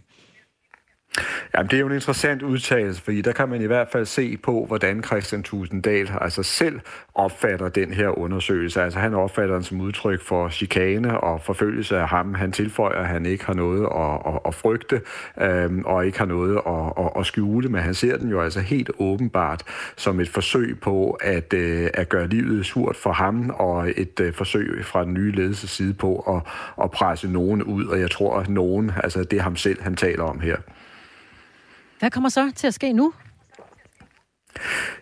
[1.54, 4.36] Jamen, det er jo en interessant udtalelse, fordi der kan man i hvert fald se
[4.36, 6.80] på, hvordan Christian Tusinddal altså selv
[7.14, 8.82] opfatter den her undersøgelse.
[8.82, 12.34] Altså han opfatter den som udtryk for chikane og forfølgelse af ham.
[12.34, 15.00] Han tilføjer, at han ikke har noget at, at, at frygte
[15.40, 18.60] øhm, og ikke har noget at, at, at skjule, men han ser den jo altså
[18.60, 19.62] helt åbenbart
[19.96, 24.32] som et forsøg på at, øh, at gøre livet surt for ham og et øh,
[24.32, 26.52] forsøg fra den nye ledelses side på at,
[26.84, 29.96] at presse nogen ud, og jeg tror, at nogen, altså det er ham selv, han
[29.96, 30.56] taler om her.
[31.98, 33.12] Hvad kommer så til at ske nu?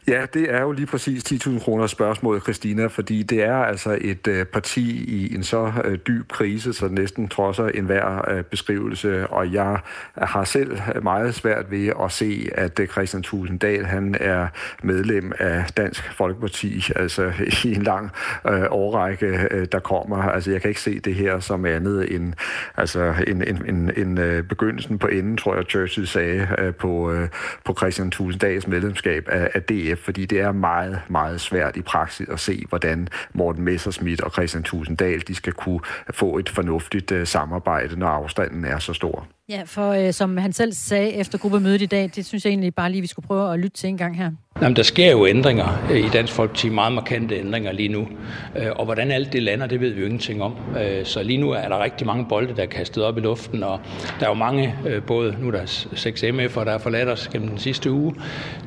[0.08, 4.26] Ja, det er jo lige præcis 10.000 kroner spørgsmål, Christina, fordi det er altså et
[4.26, 9.52] øh, parti i en så øh, dyb krise, så næsten trodser enhver øh, beskrivelse, og
[9.52, 9.78] jeg
[10.18, 14.46] har selv meget svært ved at se, at øh, Christian Tulsendal, han er
[14.82, 17.32] medlem af Dansk Folkeparti, altså
[17.64, 18.10] i en lang
[18.48, 20.16] øh, årrække, øh, der kommer.
[20.16, 22.32] Altså jeg kan ikke se det her som andet end
[22.76, 27.12] altså, en, en, en, en øh, begyndelsen på enden, tror jeg Churchill sagde, øh, på,
[27.12, 27.28] øh,
[27.64, 31.82] på Christian Tulsendals medlemskab af, af DF DF, fordi det er meget, meget svært i
[31.82, 35.80] praksis at se, hvordan Morten Messerschmidt og Christian Tusinddal, de skal kunne
[36.10, 39.26] få et fornuftigt øh, samarbejde, når afstanden er så stor.
[39.48, 42.74] Ja, for øh, som han selv sagde efter gruppemødet i dag, det synes jeg egentlig
[42.74, 44.30] bare lige, vi skulle prøve at lytte til en gang her.
[44.62, 48.08] Jamen, der sker jo ændringer øh, i Dansk Folkeparti, meget markante ændringer lige nu.
[48.56, 50.54] Øh, og hvordan alt det lander, det ved vi jo ingenting om.
[50.80, 53.62] Øh, så lige nu er der rigtig mange bolde, der er kastet op i luften,
[53.62, 53.80] og
[54.20, 54.74] der er jo mange,
[55.06, 58.14] både nu er der 6 MF'er, der har forladt os gennem den sidste uge.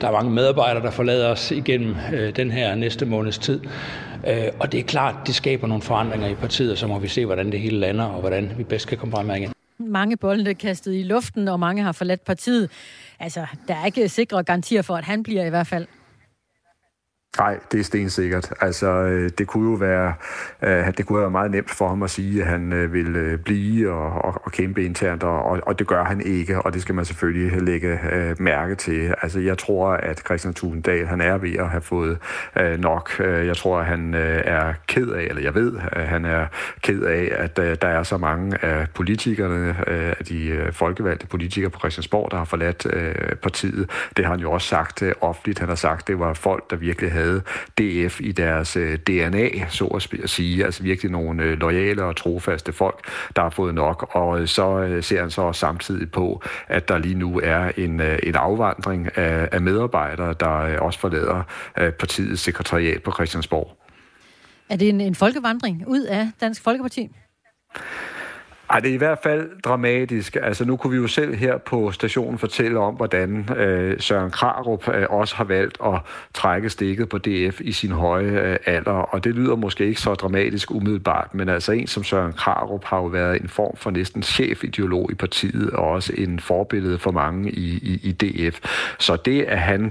[0.01, 1.95] Der er mange medarbejdere, der forlader os igennem
[2.35, 3.59] den her næste måneds tid.
[4.59, 7.25] Og det er klart, det skaber nogle forandringer i partiet, og så må vi se,
[7.25, 10.95] hvordan det hele lander, og hvordan vi bedst kan komme frem igen mange bolde kastet
[10.95, 12.69] i luften, og mange har forladt partiet.
[13.19, 15.87] Altså, der er ikke sikre garantier for, at han bliver i hvert fald.
[17.39, 18.53] Nej, det er stensikkert.
[18.61, 20.13] Altså, øh, det kunne jo være,
[20.61, 23.91] øh, det kunne være meget nemt for ham at sige, at han øh, vil blive
[23.91, 27.05] og, og, og kæmpe internt, og, og det gør han ikke, og det skal man
[27.05, 27.99] selvfølgelig lægge
[28.39, 29.15] mærke til.
[29.21, 32.17] Altså, jeg tror, at Christian Tulendal, han er ved at have fået
[32.77, 33.19] nok.
[33.19, 36.45] Jeg tror, at han er ked af, eller jeg ved, at han er
[36.81, 42.31] ked af, at der er så mange af politikerne, af de folkevalgte politikere på Christiansborg,
[42.31, 42.87] der har forladt
[43.41, 43.89] partiet.
[44.17, 45.59] Det har han jo også sagt offentligt.
[45.59, 47.41] Han har sagt, at det var folk, der virkelig havde havde
[48.07, 50.65] DF i deres øh, DNA, så at sige.
[50.65, 54.09] Altså virkelig nogle øh, lojale og trofaste folk, der har fået nok.
[54.15, 58.35] Og øh, så ser han så samtidig på, at der lige nu er en, en
[58.35, 61.43] afvandring af, af medarbejdere, der også forlader
[61.75, 63.77] partiets sekretariat på Christiansborg.
[64.69, 67.09] Er det en, en folkevandring ud af Dansk Folkeparti?
[68.69, 70.37] Ej, det er i hvert fald dramatisk.
[70.43, 74.87] Altså, nu kunne vi jo selv her på stationen fortælle om, hvordan øh, Søren Krarup
[74.87, 75.99] øh, også har valgt at
[76.33, 80.13] trække stikket på DF i sin høje øh, alder, og det lyder måske ikke så
[80.13, 84.23] dramatisk umiddelbart, men altså en som Søren Krarup har jo været en form for næsten
[84.23, 88.59] chefideolog i partiet, og også en forbillede for mange i, i, i DF.
[88.99, 89.85] Så det, at han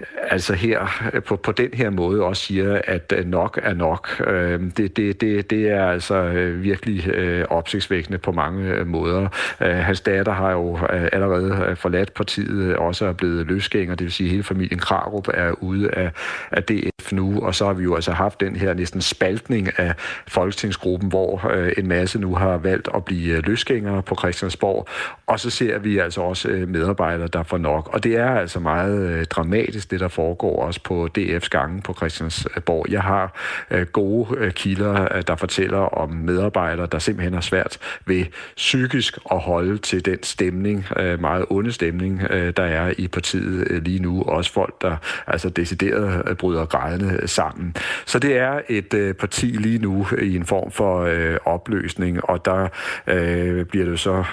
[0.00, 3.74] øh, altså her øh, på, på den her måde også siger, at øh, nok er
[3.74, 9.28] nok, øh, det, det, det, det er altså virkelig øh, opsigtsvækkende på mange øh, måder.
[9.60, 14.12] Øh, hans datter har jo øh, allerede forladt partiet, også er blevet løsgænger, det vil
[14.12, 16.10] sige, at hele familien Krarup er ude af,
[16.50, 19.94] af DF nu, og så har vi jo altså haft den her næsten spaltning af
[20.28, 24.88] folketingsgruppen, hvor en masse nu har valgt at blive løsgængere på Christiansborg,
[25.26, 27.90] og så ser vi altså også medarbejdere, der får nok.
[27.92, 32.86] Og det er altså meget dramatisk, det der foregår også på DF's gange på Christiansborg.
[32.90, 33.36] Jeg har
[33.84, 37.78] gode kilder, der fortæller om medarbejdere, der simpelthen har svært
[38.08, 38.24] ved
[38.56, 43.66] psykisk at holde til den stemning, øh, meget onde stemning, øh, der er i partiet
[43.70, 44.22] øh, lige nu.
[44.22, 44.96] Også folk, der
[45.26, 47.74] altså decideret øh, bryder grædende øh, sammen.
[48.06, 51.08] Så det er et øh, parti lige nu i en form for
[51.44, 52.68] opløsning, og der
[53.64, 54.24] bliver det så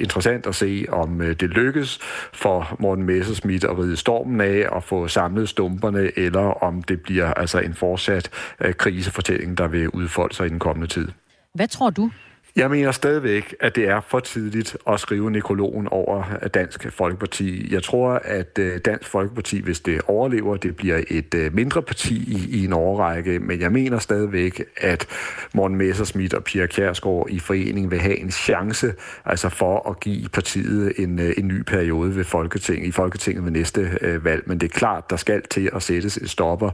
[0.00, 1.98] interessant at se, om det lykkes
[2.32, 7.34] for Morten Messerschmidt at ride stormen af og få samlet stumperne, eller om det bliver
[7.34, 8.30] altså en fortsat
[8.76, 11.08] krisefortælling, der vil udfolde sig i den kommende tid.
[11.54, 12.10] Hvad tror du?
[12.56, 17.74] Jeg mener stadigvæk, at det er for tidligt at skrive nekrologen over Dansk Folkeparti.
[17.74, 22.14] Jeg tror, at øh, Dansk Folkeparti, hvis det overlever, det bliver et øh, mindre parti
[22.50, 25.06] i, en årrække, men jeg mener stadigvæk, at
[25.54, 28.94] Morten Messerschmidt og Pia Kjærsgaard i forening vil have en chance
[29.24, 33.50] altså for at give partiet en, øh, en ny periode ved Folketinget, i Folketinget ved
[33.50, 34.42] næste valg.
[34.46, 36.70] Men det er klart, der skal til at sættes et stopper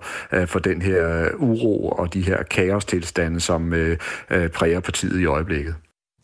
[0.47, 3.75] for den her uro og de her kaostilstande, som
[4.53, 5.72] præger partiet i øjeblikket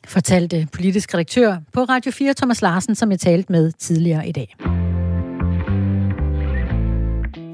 [0.08, 4.56] fortalte politisk redaktør på Radio 4, Thomas Larsen, som jeg talte med tidligere i dag.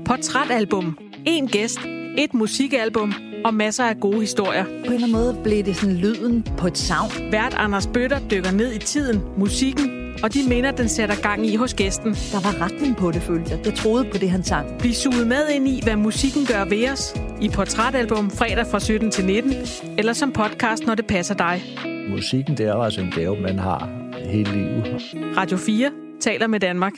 [0.07, 0.99] Portrætalbum.
[1.27, 1.79] En gæst.
[2.19, 3.13] Et musikalbum
[3.45, 4.65] og masser af gode historier.
[4.65, 7.11] På en eller anden måde blev det sådan lyden på et savn.
[7.31, 11.57] Vært Anders Bøtter dykker ned i tiden, musikken og de minder, den sætter gang i
[11.57, 12.15] hos gæsten.
[12.15, 13.67] Der var retning på det, følte jeg.
[13.67, 14.79] Jeg troede på det, han sang.
[14.79, 17.15] Bliv suget med ind i, hvad musikken gør ved os.
[17.41, 19.53] I Portrætalbum fredag fra 17 til 19,
[19.99, 21.63] eller som podcast, når det passer dig.
[22.11, 23.89] Musikken, det er altså en gave, man har
[24.25, 25.03] hele livet.
[25.37, 25.91] Radio 4
[26.21, 26.93] taler med Danmark.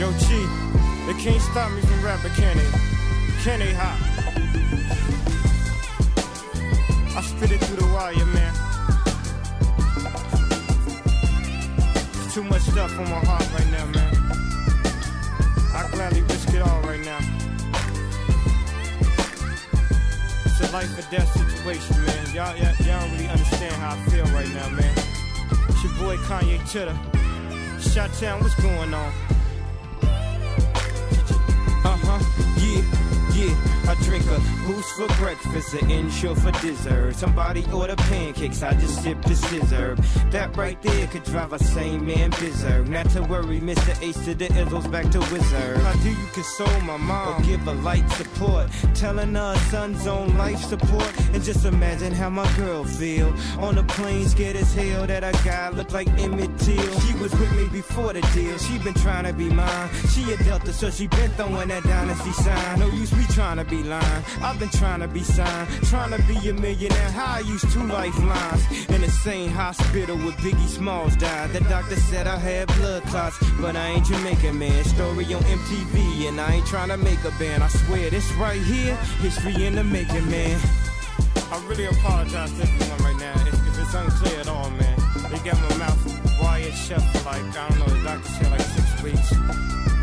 [0.00, 0.28] Yo, G,
[1.06, 2.68] they can't stop me from rapping, can they?
[3.44, 3.90] Can they, ha?
[7.18, 8.47] I spit it through the wire, man.
[12.38, 14.14] Too much stuff on my heart right now, man.
[15.74, 17.18] I gladly risk it all right now.
[20.44, 22.26] It's a life or death situation, man.
[22.32, 24.94] Y'all, y'all, y'all don't really understand how I feel right now, man.
[25.68, 26.96] It's your boy Kanye Chitter.
[27.80, 29.12] Shot Town, what's going on?
[31.82, 32.37] Uh huh,
[34.02, 37.14] drink a boost for breakfast, an insure for dessert.
[37.16, 39.96] Somebody order pancakes, I just sip the scissor.
[40.30, 42.88] That right there could drive a sane man berserk.
[42.88, 44.00] Not to worry, Mr.
[44.02, 45.78] Ace to the Izzles back to Wizard.
[45.78, 48.70] How do you console my mom or give a light support?
[48.94, 51.12] Telling her son's on life support.
[51.32, 53.34] And just imagine how my girl feel.
[53.58, 57.00] On the plane, scared as hell that a guy looked like Emmett Till.
[57.00, 59.88] She was with me before the deal, she been trying to be mine.
[60.10, 62.80] She a Delta, so she been throwing that dynasty sign.
[62.80, 64.24] No use me trying to be lying.
[64.42, 67.10] I've been trying to be signed, trying to be a millionaire.
[67.10, 71.50] How I used two lifelines in the same hospital where Biggie Smalls died.
[71.50, 74.84] The doctor said I had blood clots, but I ain't Jamaican man.
[74.84, 77.62] Story on MTV, and I ain't trying to make a band.
[77.62, 80.60] I swear this right here, history in the making, man.
[81.50, 84.96] I really apologize to everyone right now if, if it's unclear at all, man.
[85.30, 88.60] They got my mouth wired shut for like, I don't know, the doctor said like
[88.60, 89.32] six weeks.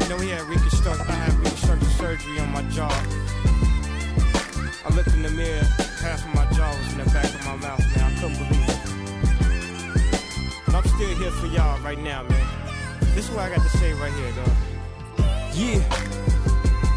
[0.05, 2.93] You know, he had I had reconstructive surgery on my jaw.
[4.85, 5.63] I looked in the mirror,
[5.99, 8.03] half of my jaw was in the back of my mouth, man.
[8.05, 8.77] I couldn't believe it.
[10.65, 12.47] But I'm still here for y'all right now, man.
[13.15, 14.51] This is what I got to say right here, dog.
[15.53, 15.81] Yeah.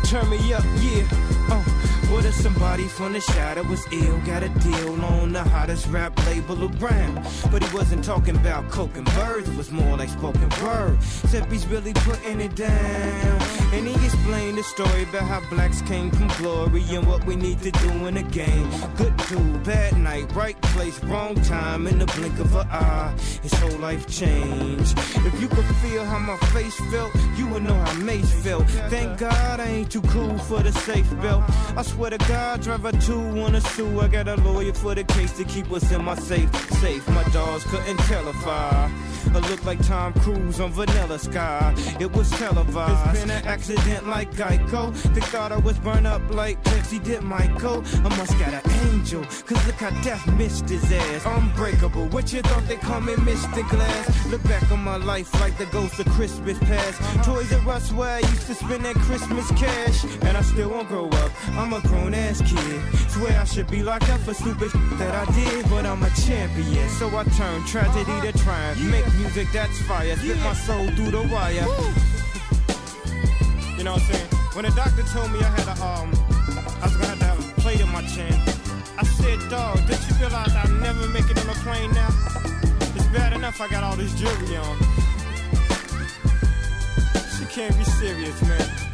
[0.05, 1.09] Turn me up, yeah.
[1.51, 1.65] Uh.
[2.11, 4.19] What if somebody from the shadow was ill?
[4.21, 7.23] Got a deal on the hottest rap label around.
[7.51, 10.97] But he wasn't talking about coke and birds, it was more like spoken word.
[11.25, 13.58] Except he's really putting it down.
[13.71, 17.61] And he explained the story about how blacks came from glory and what we need
[17.63, 18.71] to do in the game.
[18.97, 23.15] Good dude, bad night, right place, wrong time, in the blink of an eye.
[23.43, 24.99] His whole life changed.
[24.99, 28.67] If you could feel how my face felt, you would know how Mace felt.
[28.89, 31.45] Thank God I ain't too cool for the safe belt.
[31.77, 34.01] I swear to God, driver two wanna sue.
[34.01, 36.51] I got a lawyer for the case to keep us in my safe.
[36.81, 38.91] Safe, my dogs couldn't tell if I.
[39.35, 41.75] I look like Tom Cruise on Vanilla Sky.
[42.01, 43.29] It was televised.
[43.59, 44.95] Accident like Geico.
[45.15, 47.83] They thought I was burned up like Pepsi did Michael.
[48.05, 49.25] I must got an angel.
[49.47, 51.27] Cause look how death missed his ass.
[51.27, 52.07] Unbreakable.
[52.07, 53.69] What you thought they call me Mr.
[53.69, 54.27] Glass?
[54.29, 57.25] Look back on my life like the ghost of Christmas past.
[57.25, 60.05] Toys R Us where I used to spend that Christmas cash.
[60.23, 61.33] And I still won't grow up.
[61.59, 63.11] I'm a grown ass kid.
[63.11, 65.69] Swear I should be locked up for stupid that I did.
[65.69, 66.89] But I'm a champion.
[66.91, 68.81] So I turn tragedy to triumph.
[68.85, 70.17] Make music that's fire.
[70.17, 71.67] Spit my soul through the wire.
[73.79, 74.27] You know what I'm saying?
[74.55, 76.11] When the doctor told me I had a um,
[76.83, 78.35] I was gonna have to have a plate in my chin.
[78.99, 82.09] I said, dog, did you realize I'll never make it on a plane now?
[82.97, 84.77] It's bad enough I got all this jewelry on.
[87.39, 88.88] She can't be serious, man.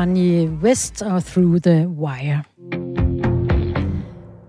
[0.00, 2.42] Kanye West og Through the Wire.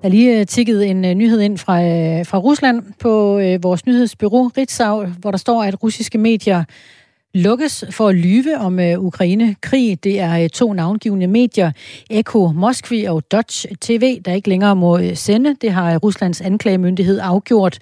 [0.02, 3.86] Der er lige tikkede tikket en øh, nyhed ind fra, øh, fra Rusland på vores
[3.86, 6.64] nyhedsbyrå Ritzau, hvor der står, at russiske medier
[7.34, 10.04] lukkes for at lyve om uh, Ukraine-krig.
[10.04, 11.72] Det er to navngivende medier,
[12.10, 15.56] Eko Moskvi og Dutch TV, der ikke længere må sende.
[15.62, 17.80] Det har Ruslands anklagemyndighed afgjort.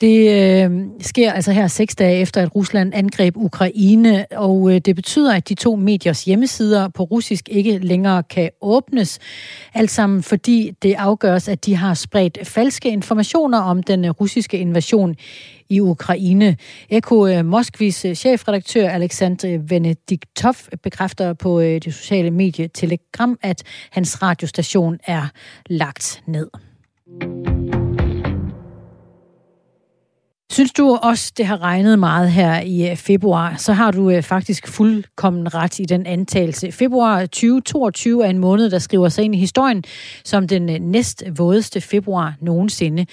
[0.00, 0.70] Det øh,
[1.00, 5.48] sker altså her seks dage efter, at Rusland angreb Ukraine, og øh, det betyder, at
[5.48, 9.18] de to mediers hjemmesider på russisk ikke længere kan åbnes.
[9.74, 14.58] Alt sammen fordi det afgøres, at de har spredt falske informationer om den øh, russiske
[14.58, 15.14] invasion
[15.68, 16.56] i Ukraine.
[16.90, 23.62] Eko øh, Moskvis øh, chefredaktør Alexander Venediktov bekræfter på øh, det sociale medie Telegram, at
[23.90, 25.26] hans radiostation er
[25.66, 26.73] lagt ned.
[30.54, 34.22] Synes du også, det har regnet meget her i øh, februar, så har du øh,
[34.22, 36.72] faktisk fuldkommen ret i den antagelse.
[36.72, 39.84] Februar 2022 er en måned, der skriver sig ind i historien
[40.24, 43.06] som den øh, næst vådeste februar nogensinde.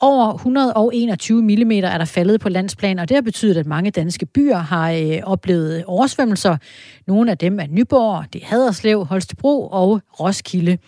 [0.00, 4.26] Over 121 mm er der faldet på landsplan, og det har betydet, at mange danske
[4.34, 6.56] byer har øh, oplevet oversvømmelser.
[7.06, 10.78] Nogle af dem er Nyborg, det er Haderslev, Holstebro og Roskilde.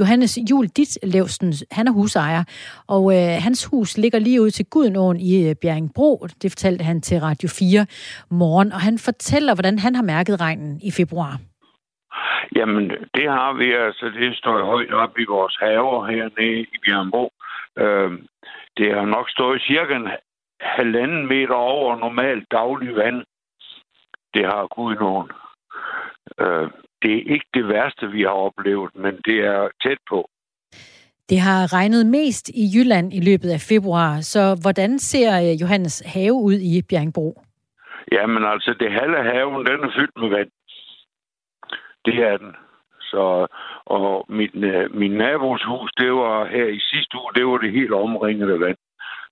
[0.00, 2.44] Johannes Jul Ditlevsen, han er husejer,
[2.88, 6.26] og øh, hans hus ligger lige ud til Gudenåen i øh, Bjerringbro.
[6.42, 7.86] Det fortalte han til Radio 4
[8.30, 11.38] morgen, og han fortæller, hvordan han har mærket regnen i februar.
[12.56, 14.06] Jamen, det har vi altså.
[14.20, 17.32] Det står højt op i vores haver hernede i Bjerringbro.
[17.82, 18.10] Øh,
[18.78, 20.08] det har nok stået cirka en
[20.60, 23.24] halvanden meter over normalt daglig vand.
[24.34, 25.30] Det har Gudnåen.
[26.40, 26.70] Øh,
[27.02, 30.30] det er ikke det værste, vi har oplevet, men det er tæt på.
[31.28, 36.02] Det har regnet mest i Jylland i løbet af februar, så hvordan ser øh, Johannes
[36.06, 37.42] have ud i Bjerringbro?
[38.12, 40.50] Jamen altså, det halve haven, den er fyldt med vand.
[42.04, 42.52] Det er den.
[43.10, 43.46] Så,
[43.86, 47.72] og min, øh, min nabos hus, det var her i sidste uge, det var det
[47.72, 48.76] helt omringede vand.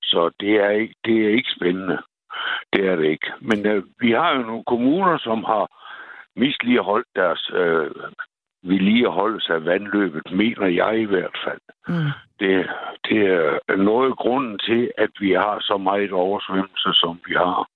[0.03, 1.99] Så det er ikke, det er ikke spændende.
[2.73, 3.33] Det er det ikke.
[3.41, 5.65] Men øh, vi har jo nogle kommuner, som har
[6.37, 7.91] misligeholdt deres øh,
[8.63, 11.61] vedligeholdelse af vandløbet, mener jeg i hvert fald.
[11.89, 12.11] Mm.
[12.41, 12.67] Det,
[13.09, 13.19] det
[13.69, 17.69] er noget af grunden til, at vi har så meget oversvømmelse, som vi har.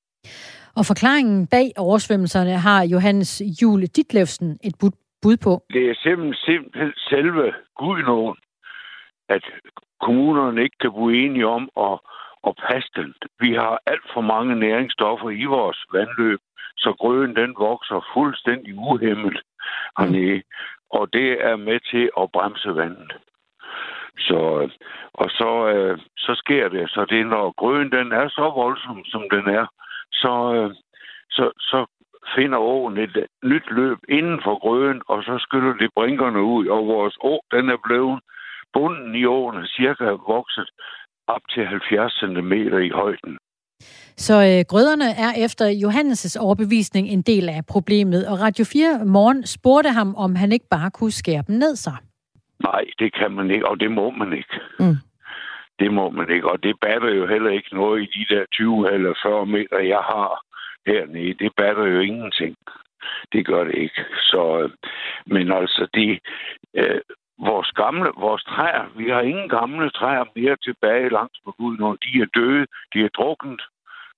[0.77, 4.91] Og forklaringen bag oversvømmelserne har Johannes Jule Ditlevsen et bud
[5.23, 5.63] bud på?
[5.73, 8.37] Det er simpelthen, simpelthen selve Gudnåen,
[9.29, 9.45] at
[10.01, 11.99] kommunerne ikke kan blive enige om at,
[12.47, 13.15] at passe den.
[13.41, 16.41] Vi har alt for mange næringsstoffer i vores vandløb,
[16.77, 19.41] så grøden den vokser fuldstændig uhemmet
[19.99, 20.43] hernede.
[20.91, 23.13] Og det er med til at bremse vandet.
[24.19, 24.71] Så,
[25.15, 26.91] og så, øh, så sker det.
[26.91, 29.67] Så det når grøden den er så voldsom, som den er,
[30.13, 30.71] så, øh,
[31.31, 31.87] så, så
[32.37, 36.87] finder åen et nyt løb inden for grøden, og så skyller det brinkerne ud, og
[36.87, 38.21] vores å, den er blevet
[38.73, 40.05] bunden i åen er cirka
[40.35, 40.69] vokset
[41.27, 42.53] op til 70 cm
[42.89, 43.39] i højden.
[44.17, 49.47] Så øh, grøderne er efter Johannes' overbevisning en del af problemet, og Radio 4 Morgen
[49.47, 51.97] spurgte ham, om han ikke bare kunne skære dem ned sig.
[52.63, 54.55] Nej, det kan man ikke, og det må man ikke.
[54.79, 54.97] Mm.
[55.79, 58.93] Det må man ikke, og det batter jo heller ikke noget i de der 20
[58.95, 60.29] eller 40 meter, jeg har
[60.87, 61.35] hernede.
[61.35, 62.57] Det batter jo ingenting.
[63.33, 64.05] Det gør det ikke.
[64.31, 64.71] Så, øh,
[65.27, 66.19] men altså, det,
[66.75, 67.01] øh,
[67.39, 71.93] vores gamle, vores træer, vi har ingen gamle træer mere tilbage langs med Gud, når
[72.05, 73.63] de er døde, de er druknet.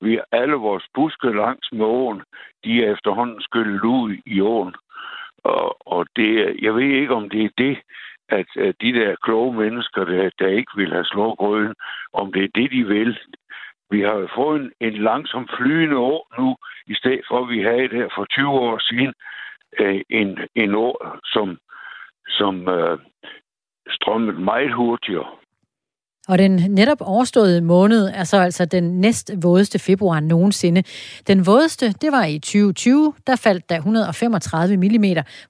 [0.00, 2.22] Vi har alle vores buske langs med åen,
[2.64, 4.74] de er efterhånden skyllet ud i åen.
[5.44, 7.78] Og, og det, jeg ved ikke, om det er det,
[8.28, 11.74] at, at de der kloge mennesker, der, der ikke vil have slået grøden,
[12.12, 13.18] om det er det, de vil.
[13.93, 17.62] Vi har jo fået en, en langsom flydende år nu, i stedet for, at vi
[17.62, 19.12] havde det her for 20 år siden,
[19.80, 21.59] øh, en, en år, som,
[22.28, 22.99] som øh,
[23.88, 25.28] strømmede meget hurtigere.
[26.28, 30.82] Og den netop overståede måned er så altså den næst vådeste februar nogensinde.
[31.26, 33.14] Den vådeste, det var i 2020.
[33.26, 35.05] Der faldt der 135 mm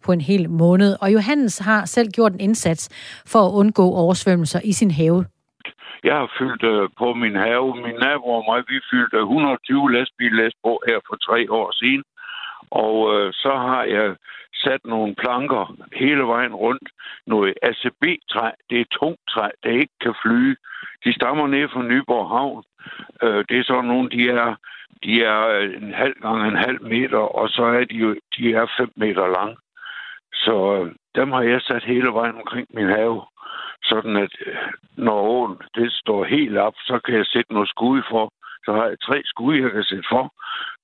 [0.05, 0.97] på en hel måned.
[1.01, 2.89] Og Johannes har selv gjort en indsats
[3.27, 5.25] for at undgå oversvømmelser i sin have.
[6.05, 7.77] Jeg har fyldt øh, på min have.
[7.77, 12.05] Min nabo og mig, vi fyldte 120 lastbillæs på her for tre år siden.
[12.71, 14.17] Og øh, så har jeg
[14.55, 16.89] sat nogle planker hele vejen rundt.
[17.27, 18.51] Noget ACB-træ.
[18.71, 20.57] Det er tungt træ, der ikke kan flyge.
[21.05, 22.65] De stammer ned fra Nyborg Havn.
[23.23, 24.55] Øh, det er sådan nogle, de er,
[25.05, 28.55] de er øh, en halv gang en halv meter, og så er de jo de
[28.55, 29.57] er fem meter lang.
[30.35, 33.23] Så øh, dem har jeg sat hele vejen omkring min have.
[33.85, 34.57] Sådan at øh,
[34.97, 38.33] når åen det står helt op, så kan jeg sætte noget skud for.
[38.65, 40.33] Så har jeg tre skud, jeg kan sætte for,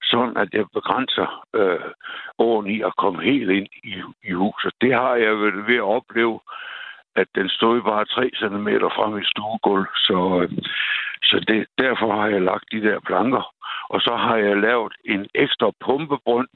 [0.03, 1.91] sådan at jeg begrænser øh,
[2.39, 3.95] åen i at komme helt ind i,
[4.29, 4.73] i huset.
[4.81, 6.41] Det har jeg vel ved at opleve,
[7.17, 9.87] at den stod bare 3 cm fra mit stuegulv.
[9.95, 10.51] Så, øh,
[11.23, 13.55] så det, derfor har jeg lagt de der planker.
[13.89, 16.49] Og så har jeg lavet en ekstra pumpebrønd,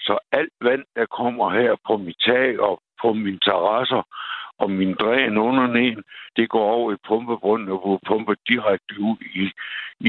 [0.00, 4.02] så alt vand, der kommer her på mit tag og på mine terrasser
[4.58, 6.02] og min dræn under neden,
[6.36, 9.44] det går over i pumpebrunden og hvor pumper direkte ud i,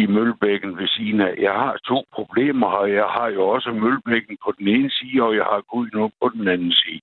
[0.02, 1.34] i mølbækken ved siden af.
[1.48, 2.86] Jeg har to problemer her.
[3.00, 6.30] Jeg har jo også mølbækken på den ene side, og jeg har Gud nu på
[6.30, 7.02] den anden side.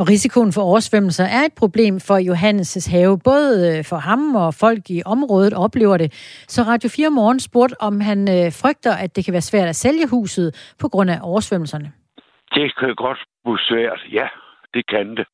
[0.00, 3.18] Og risikoen for oversvømmelser er et problem for Johannes' have.
[3.24, 6.08] Både øh, for ham og folk i området oplever det.
[6.48, 9.76] Så Radio 4 Morgen spurgte, om han øh, frygter, at det kan være svært at
[9.76, 11.92] sælge huset på grund af oversvømmelserne.
[12.54, 14.28] Det kan godt blive svært, ja.
[14.74, 15.26] Det kan det.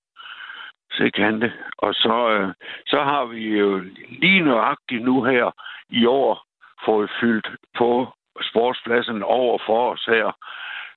[0.99, 1.53] Det kan det.
[1.79, 2.49] Og så, øh,
[2.87, 5.51] så har vi jo lige nøjagtigt nu her
[5.91, 6.45] i år
[6.85, 8.09] fået fyldt på
[8.43, 10.37] sportspladsen over for os her.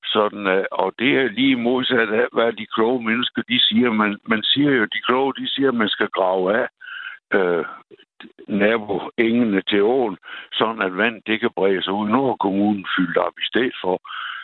[0.06, 3.92] Sådan, øh, og det er lige modsat af, hvad de kloge mennesker de siger.
[3.92, 6.68] Man, man siger jo, de kloge, de siger, at man skal grave af
[7.34, 7.66] øh,
[8.48, 10.18] naboengene til åen,
[10.54, 12.10] sådan at vand det kan brede sig ud.
[12.10, 14.02] Nu har kommunen fyldt op i stedet for.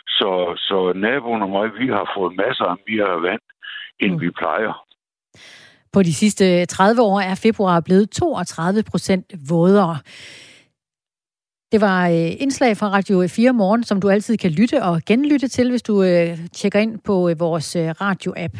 [0.08, 3.40] Så, så naboen og mig, vi har fået masser af mere vand,
[4.00, 4.20] end mm.
[4.20, 4.85] vi plejer.
[5.92, 9.98] På de sidste 30 år er februar blevet 32 procent vådere.
[11.72, 15.48] Det var øh, indslag fra Radio 4 Morgen, som du altid kan lytte og genlytte
[15.48, 18.58] til, hvis du øh, tjekker ind på øh, vores radio-app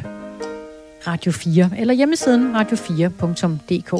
[1.06, 3.92] Radio 4 eller hjemmesiden radio4.dk.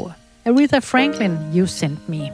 [0.47, 2.31] Aretha Franklin, You Sent Me.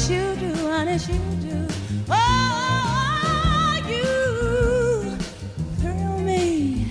[0.00, 1.66] honest you do, honest you do.
[2.08, 5.16] Oh, you
[5.78, 6.86] thrill me,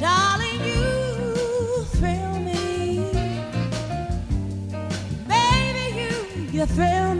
[0.00, 0.64] darling.
[0.64, 3.10] You thrill me,
[5.28, 5.86] baby.
[6.00, 7.13] You you thrill.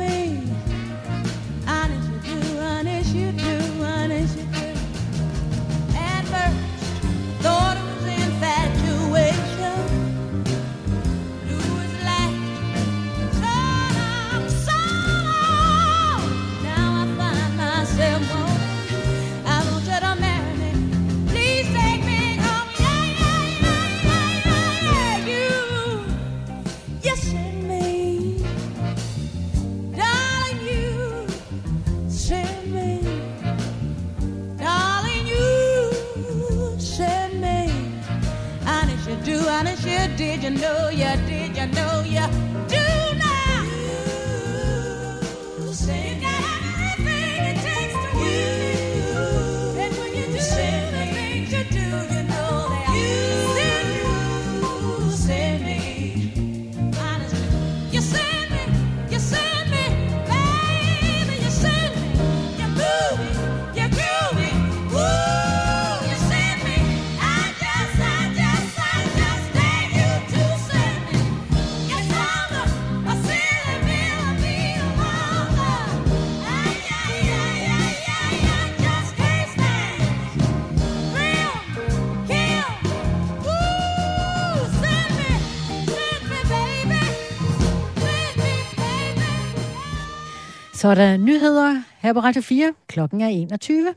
[90.85, 92.73] Så er der nyheder her på Radio 4.
[92.89, 93.95] Klokken er 21.